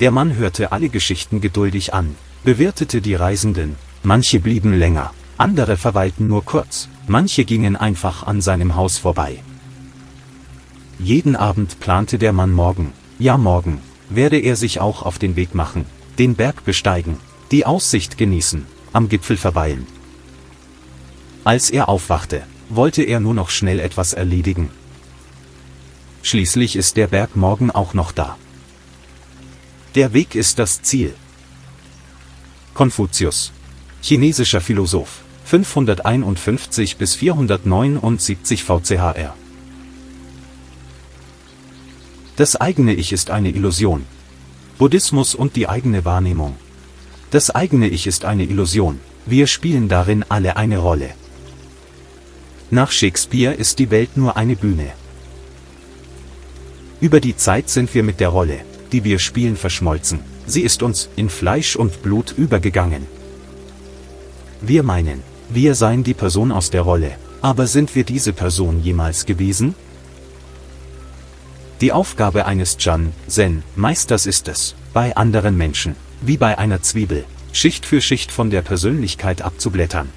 Der 0.00 0.10
Mann 0.10 0.36
hörte 0.36 0.72
alle 0.72 0.88
Geschichten 0.88 1.40
geduldig 1.40 1.92
an, 1.94 2.16
bewertete 2.44 3.00
die 3.00 3.14
Reisenden, 3.14 3.76
manche 4.02 4.40
blieben 4.40 4.72
länger, 4.72 5.12
andere 5.36 5.76
verweilten 5.76 6.26
nur 6.26 6.44
kurz, 6.44 6.88
manche 7.06 7.44
gingen 7.44 7.76
einfach 7.76 8.26
an 8.26 8.40
seinem 8.40 8.74
Haus 8.74 8.98
vorbei. 8.98 9.38
Jeden 10.98 11.36
Abend 11.36 11.80
plante 11.80 12.18
der 12.18 12.32
Mann 12.32 12.52
morgen, 12.52 12.92
ja 13.18 13.36
morgen, 13.36 13.80
werde 14.08 14.38
er 14.38 14.56
sich 14.56 14.80
auch 14.80 15.02
auf 15.02 15.18
den 15.18 15.36
Weg 15.36 15.54
machen, 15.54 15.84
den 16.18 16.34
Berg 16.34 16.64
besteigen, 16.64 17.16
die 17.50 17.66
Aussicht 17.66 18.18
genießen, 18.18 18.66
am 18.92 19.08
Gipfel 19.08 19.36
verweilen, 19.36 19.86
als 21.44 21.70
er 21.70 21.88
aufwachte, 21.88 22.42
wollte 22.68 23.02
er 23.02 23.20
nur 23.20 23.34
noch 23.34 23.50
schnell 23.50 23.80
etwas 23.80 24.12
erledigen. 24.12 24.70
Schließlich 26.22 26.76
ist 26.76 26.96
der 26.96 27.08
Berg 27.08 27.34
morgen 27.34 27.70
auch 27.70 27.94
noch 27.94 28.12
da. 28.12 28.36
Der 29.94 30.12
Weg 30.12 30.34
ist 30.34 30.58
das 30.58 30.82
Ziel. 30.82 31.14
Konfuzius. 32.74 33.52
Chinesischer 34.00 34.60
Philosoph. 34.60 35.22
551 35.44 36.96
bis 36.96 37.14
479 37.16 38.64
VCHR. 38.64 39.34
Das 42.36 42.56
eigene 42.56 42.94
Ich 42.94 43.12
ist 43.12 43.30
eine 43.30 43.50
Illusion. 43.50 44.06
Buddhismus 44.78 45.34
und 45.34 45.56
die 45.56 45.68
eigene 45.68 46.04
Wahrnehmung. 46.04 46.56
Das 47.30 47.50
eigene 47.50 47.88
Ich 47.88 48.06
ist 48.06 48.24
eine 48.24 48.44
Illusion. 48.44 49.00
Wir 49.26 49.46
spielen 49.46 49.88
darin 49.88 50.24
alle 50.28 50.56
eine 50.56 50.78
Rolle. 50.78 51.10
Nach 52.74 52.90
Shakespeare 52.90 53.52
ist 53.52 53.78
die 53.80 53.90
Welt 53.90 54.16
nur 54.16 54.38
eine 54.38 54.56
Bühne. 54.56 54.92
Über 57.02 57.20
die 57.20 57.36
Zeit 57.36 57.68
sind 57.68 57.94
wir 57.94 58.02
mit 58.02 58.18
der 58.18 58.30
Rolle, 58.30 58.60
die 58.92 59.04
wir 59.04 59.18
spielen, 59.18 59.56
verschmolzen. 59.56 60.20
Sie 60.46 60.62
ist 60.62 60.82
uns 60.82 61.10
in 61.14 61.28
Fleisch 61.28 61.76
und 61.76 62.02
Blut 62.02 62.32
übergegangen. 62.34 63.06
Wir 64.62 64.82
meinen, 64.84 65.22
wir 65.50 65.74
seien 65.74 66.02
die 66.02 66.14
Person 66.14 66.50
aus 66.50 66.70
der 66.70 66.80
Rolle, 66.80 67.18
aber 67.42 67.66
sind 67.66 67.94
wir 67.94 68.04
diese 68.04 68.32
Person 68.32 68.82
jemals 68.82 69.26
gewesen? 69.26 69.74
Die 71.82 71.92
Aufgabe 71.92 72.46
eines 72.46 72.78
Chan, 72.78 73.12
Zen, 73.26 73.64
Meisters 73.76 74.24
ist 74.24 74.48
es, 74.48 74.74
bei 74.94 75.14
anderen 75.14 75.58
Menschen, 75.58 75.94
wie 76.22 76.38
bei 76.38 76.56
einer 76.56 76.80
Zwiebel, 76.80 77.26
Schicht 77.52 77.84
für 77.84 78.00
Schicht 78.00 78.32
von 78.32 78.48
der 78.48 78.62
Persönlichkeit 78.62 79.42
abzublättern. 79.42 80.08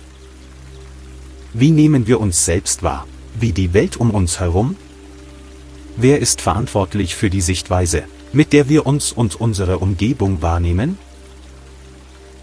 Wie 1.58 1.72
nehmen 1.72 2.06
wir 2.06 2.20
uns 2.20 2.44
selbst 2.44 2.84
wahr? 2.84 3.08
Wie 3.40 3.54
die 3.54 3.74
Welt 3.74 3.96
um 3.96 4.12
uns 4.12 4.42
herum? 4.42 4.76
Wer 5.96 6.20
ist 6.20 6.42
verantwortlich 6.42 7.16
für 7.16 7.30
die 7.30 7.40
Sichtweise, 7.40 8.04
mit 8.34 8.52
der 8.52 8.68
wir 8.68 8.86
uns 8.86 9.14
und 9.14 9.40
unsere 9.40 9.80
Umgebung 9.80 10.42
wahrnehmen? 10.42 10.98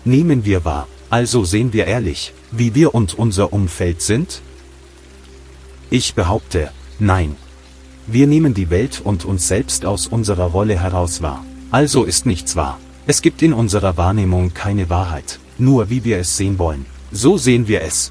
Nehmen 0.06 0.46
wir 0.46 0.64
wahr, 0.64 0.88
also 1.10 1.44
sehen 1.44 1.74
wir 1.74 1.86
ehrlich, 1.86 2.32
wie 2.52 2.74
wir 2.74 2.94
und 2.94 3.12
unser 3.12 3.52
Umfeld 3.52 4.00
sind? 4.00 4.40
Ich 5.90 6.14
behaupte, 6.14 6.70
nein. 6.98 7.36
Wir 8.06 8.26
nehmen 8.26 8.54
die 8.54 8.70
Welt 8.70 9.02
und 9.04 9.26
uns 9.26 9.46
selbst 9.46 9.84
aus 9.84 10.06
unserer 10.06 10.46
Rolle 10.46 10.80
heraus 10.80 11.20
wahr. 11.20 11.44
Also 11.70 12.04
ist 12.04 12.24
nichts 12.24 12.56
wahr. 12.56 12.80
Es 13.06 13.20
gibt 13.20 13.42
in 13.42 13.52
unserer 13.52 13.98
Wahrnehmung 13.98 14.54
keine 14.54 14.88
Wahrheit, 14.88 15.38
nur 15.58 15.90
wie 15.90 16.02
wir 16.02 16.16
es 16.16 16.38
sehen 16.38 16.58
wollen. 16.58 16.86
So 17.10 17.36
sehen 17.36 17.68
wir 17.68 17.82
es. 17.82 18.10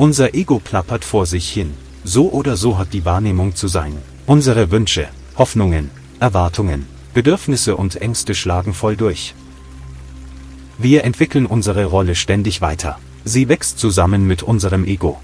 Unser 0.00 0.32
Ego 0.34 0.58
plappert 0.60 1.04
vor 1.04 1.26
sich 1.26 1.50
hin. 1.50 1.74
So 2.04 2.30
oder 2.32 2.56
so 2.56 2.78
hat 2.78 2.94
die 2.94 3.04
Wahrnehmung 3.04 3.54
zu 3.54 3.68
sein. 3.68 3.98
Unsere 4.24 4.70
Wünsche, 4.70 5.08
Hoffnungen, 5.36 5.90
Erwartungen, 6.20 6.86
Bedürfnisse 7.12 7.76
und 7.76 7.96
Ängste 7.96 8.34
schlagen 8.34 8.72
voll 8.72 8.96
durch. 8.96 9.34
Wir 10.78 11.04
entwickeln 11.04 11.44
unsere 11.44 11.84
Rolle 11.84 12.14
ständig 12.14 12.62
weiter. 12.62 12.98
Sie 13.24 13.50
wächst 13.50 13.78
zusammen 13.78 14.26
mit 14.26 14.42
unserem 14.42 14.86
Ego. 14.86 15.20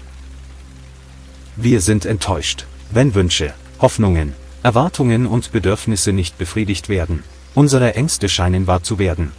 Wir 1.55 1.81
sind 1.81 2.05
enttäuscht, 2.05 2.67
wenn 2.91 3.15
Wünsche, 3.15 3.55
Hoffnungen, 3.79 4.33
Erwartungen 4.61 5.25
und 5.25 5.51
Bedürfnisse 5.51 6.13
nicht 6.13 6.37
befriedigt 6.37 6.87
werden. 6.87 7.23
Unsere 7.55 7.95
Ängste 7.95 8.29
scheinen 8.29 8.67
wahr 8.67 8.83
zu 8.83 8.99
werden. 8.99 9.31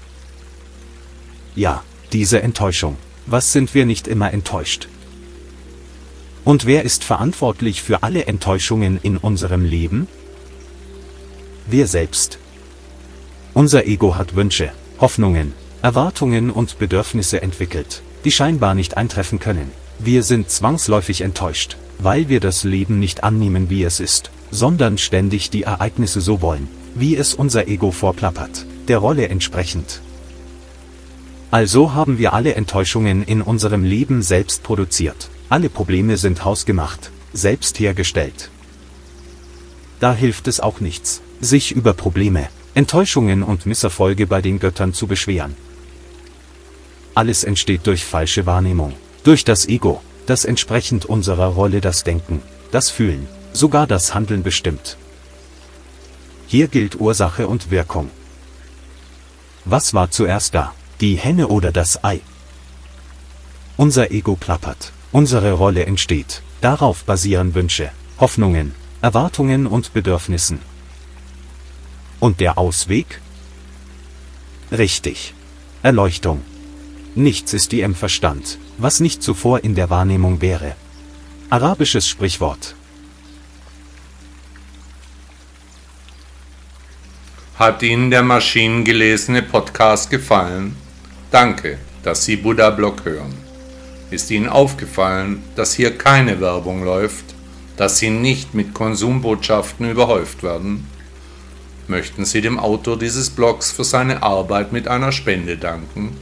Ja, 1.54 1.84
diese 2.12 2.42
Enttäuschung. 2.42 2.96
Was 3.26 3.52
sind 3.52 3.72
wir 3.72 3.86
nicht 3.86 4.08
immer 4.08 4.32
enttäuscht? 4.32 4.88
Und 6.48 6.64
wer 6.64 6.82
ist 6.82 7.04
verantwortlich 7.04 7.82
für 7.82 8.02
alle 8.02 8.24
Enttäuschungen 8.24 8.98
in 9.02 9.18
unserem 9.18 9.66
Leben? 9.66 10.08
Wir 11.66 11.86
selbst. 11.86 12.38
Unser 13.52 13.86
Ego 13.86 14.14
hat 14.14 14.34
Wünsche, 14.34 14.72
Hoffnungen, 14.98 15.52
Erwartungen 15.82 16.50
und 16.50 16.78
Bedürfnisse 16.78 17.42
entwickelt, 17.42 18.00
die 18.24 18.30
scheinbar 18.30 18.74
nicht 18.74 18.96
eintreffen 18.96 19.40
können. 19.40 19.70
Wir 19.98 20.22
sind 20.22 20.48
zwangsläufig 20.48 21.20
enttäuscht, 21.20 21.76
weil 21.98 22.30
wir 22.30 22.40
das 22.40 22.64
Leben 22.64 22.98
nicht 22.98 23.24
annehmen, 23.24 23.68
wie 23.68 23.82
es 23.82 24.00
ist, 24.00 24.30
sondern 24.50 24.96
ständig 24.96 25.50
die 25.50 25.64
Ereignisse 25.64 26.22
so 26.22 26.40
wollen, 26.40 26.68
wie 26.94 27.14
es 27.14 27.34
unser 27.34 27.68
Ego 27.68 27.90
vorplappert, 27.90 28.64
der 28.88 28.96
Rolle 28.96 29.28
entsprechend. 29.28 30.00
Also 31.50 31.92
haben 31.92 32.16
wir 32.16 32.32
alle 32.32 32.54
Enttäuschungen 32.54 33.22
in 33.22 33.42
unserem 33.42 33.84
Leben 33.84 34.22
selbst 34.22 34.62
produziert. 34.62 35.28
Alle 35.50 35.70
Probleme 35.70 36.18
sind 36.18 36.44
hausgemacht, 36.44 37.10
selbst 37.32 37.80
hergestellt. 37.80 38.50
Da 39.98 40.12
hilft 40.12 40.46
es 40.46 40.60
auch 40.60 40.80
nichts, 40.80 41.22
sich 41.40 41.72
über 41.72 41.94
Probleme, 41.94 42.48
Enttäuschungen 42.74 43.42
und 43.42 43.64
Misserfolge 43.64 44.26
bei 44.26 44.42
den 44.42 44.58
Göttern 44.58 44.92
zu 44.92 45.06
beschweren. 45.06 45.56
Alles 47.14 47.44
entsteht 47.44 47.86
durch 47.86 48.04
falsche 48.04 48.44
Wahrnehmung, 48.44 48.92
durch 49.24 49.42
das 49.44 49.66
Ego, 49.66 50.02
das 50.26 50.44
entsprechend 50.44 51.06
unserer 51.06 51.46
Rolle 51.46 51.80
das 51.80 52.04
Denken, 52.04 52.42
das 52.70 52.90
Fühlen, 52.90 53.26
sogar 53.52 53.86
das 53.86 54.14
Handeln 54.14 54.42
bestimmt. 54.42 54.98
Hier 56.46 56.68
gilt 56.68 57.00
Ursache 57.00 57.48
und 57.48 57.70
Wirkung. 57.70 58.10
Was 59.64 59.94
war 59.94 60.10
zuerst 60.10 60.54
da, 60.54 60.74
die 61.00 61.16
Henne 61.16 61.48
oder 61.48 61.72
das 61.72 62.04
Ei? 62.04 62.20
Unser 63.76 64.10
Ego 64.10 64.36
plappert, 64.36 64.92
Unsere 65.12 65.52
Rolle 65.52 65.86
entsteht. 65.86 66.42
Darauf 66.60 67.04
basieren 67.04 67.54
Wünsche, 67.54 67.90
Hoffnungen, 68.18 68.74
Erwartungen 69.00 69.66
und 69.66 69.92
Bedürfnissen. 69.92 70.58
Und 72.20 72.40
der 72.40 72.58
Ausweg? 72.58 73.20
Richtig. 74.70 75.34
Erleuchtung. 75.82 76.42
Nichts 77.14 77.52
ist 77.52 77.72
wie 77.72 77.80
im 77.80 77.94
Verstand, 77.94 78.58
was 78.76 79.00
nicht 79.00 79.22
zuvor 79.22 79.64
in 79.64 79.74
der 79.74 79.88
Wahrnehmung 79.88 80.40
wäre. 80.40 80.74
Arabisches 81.48 82.06
Sprichwort. 82.06 82.74
Hat 87.58 87.82
Ihnen 87.82 88.10
der 88.10 88.22
maschinengelesene 88.22 89.42
Podcast 89.42 90.10
gefallen? 90.10 90.76
Danke, 91.30 91.78
dass 92.02 92.24
Sie 92.24 92.36
Buddha 92.36 92.70
Blog 92.70 93.04
hören. 93.04 93.47
Ist 94.10 94.30
Ihnen 94.30 94.48
aufgefallen, 94.48 95.42
dass 95.54 95.74
hier 95.74 95.96
keine 95.96 96.40
Werbung 96.40 96.82
läuft, 96.82 97.34
dass 97.76 97.98
Sie 97.98 98.08
nicht 98.08 98.54
mit 98.54 98.72
Konsumbotschaften 98.72 99.90
überhäuft 99.90 100.42
werden? 100.42 100.86
Möchten 101.88 102.24
Sie 102.24 102.40
dem 102.40 102.58
Autor 102.58 102.98
dieses 102.98 103.28
Blogs 103.30 103.70
für 103.70 103.84
seine 103.84 104.22
Arbeit 104.22 104.72
mit 104.72 104.88
einer 104.88 105.12
Spende 105.12 105.58
danken? 105.58 106.16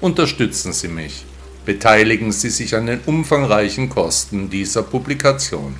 Unterstützen 0.00 0.72
Sie 0.72 0.88
mich. 0.88 1.24
Beteiligen 1.64 2.32
Sie 2.32 2.50
sich 2.50 2.74
an 2.74 2.86
den 2.86 3.00
umfangreichen 3.06 3.88
Kosten 3.88 4.50
dieser 4.50 4.82
Publikation. 4.82 5.76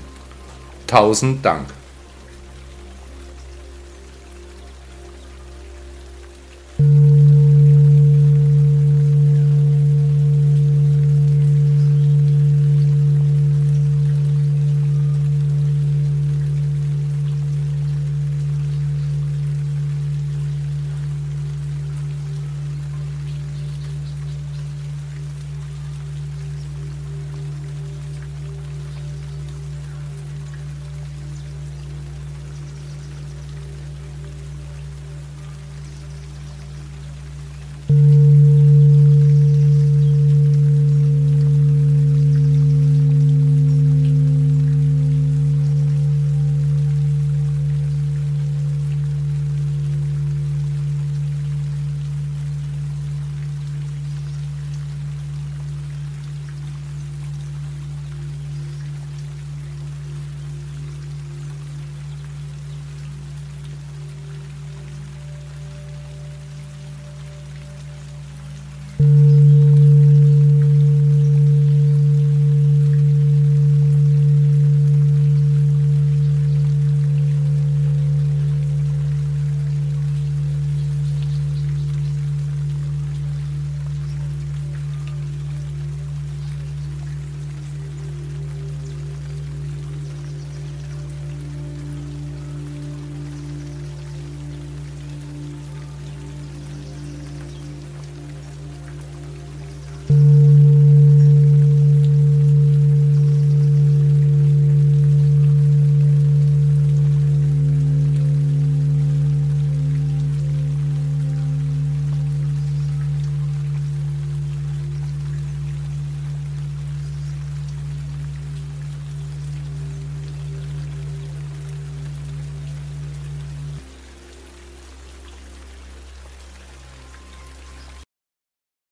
Tausend 0.87 1.45
Dank. 1.45 1.67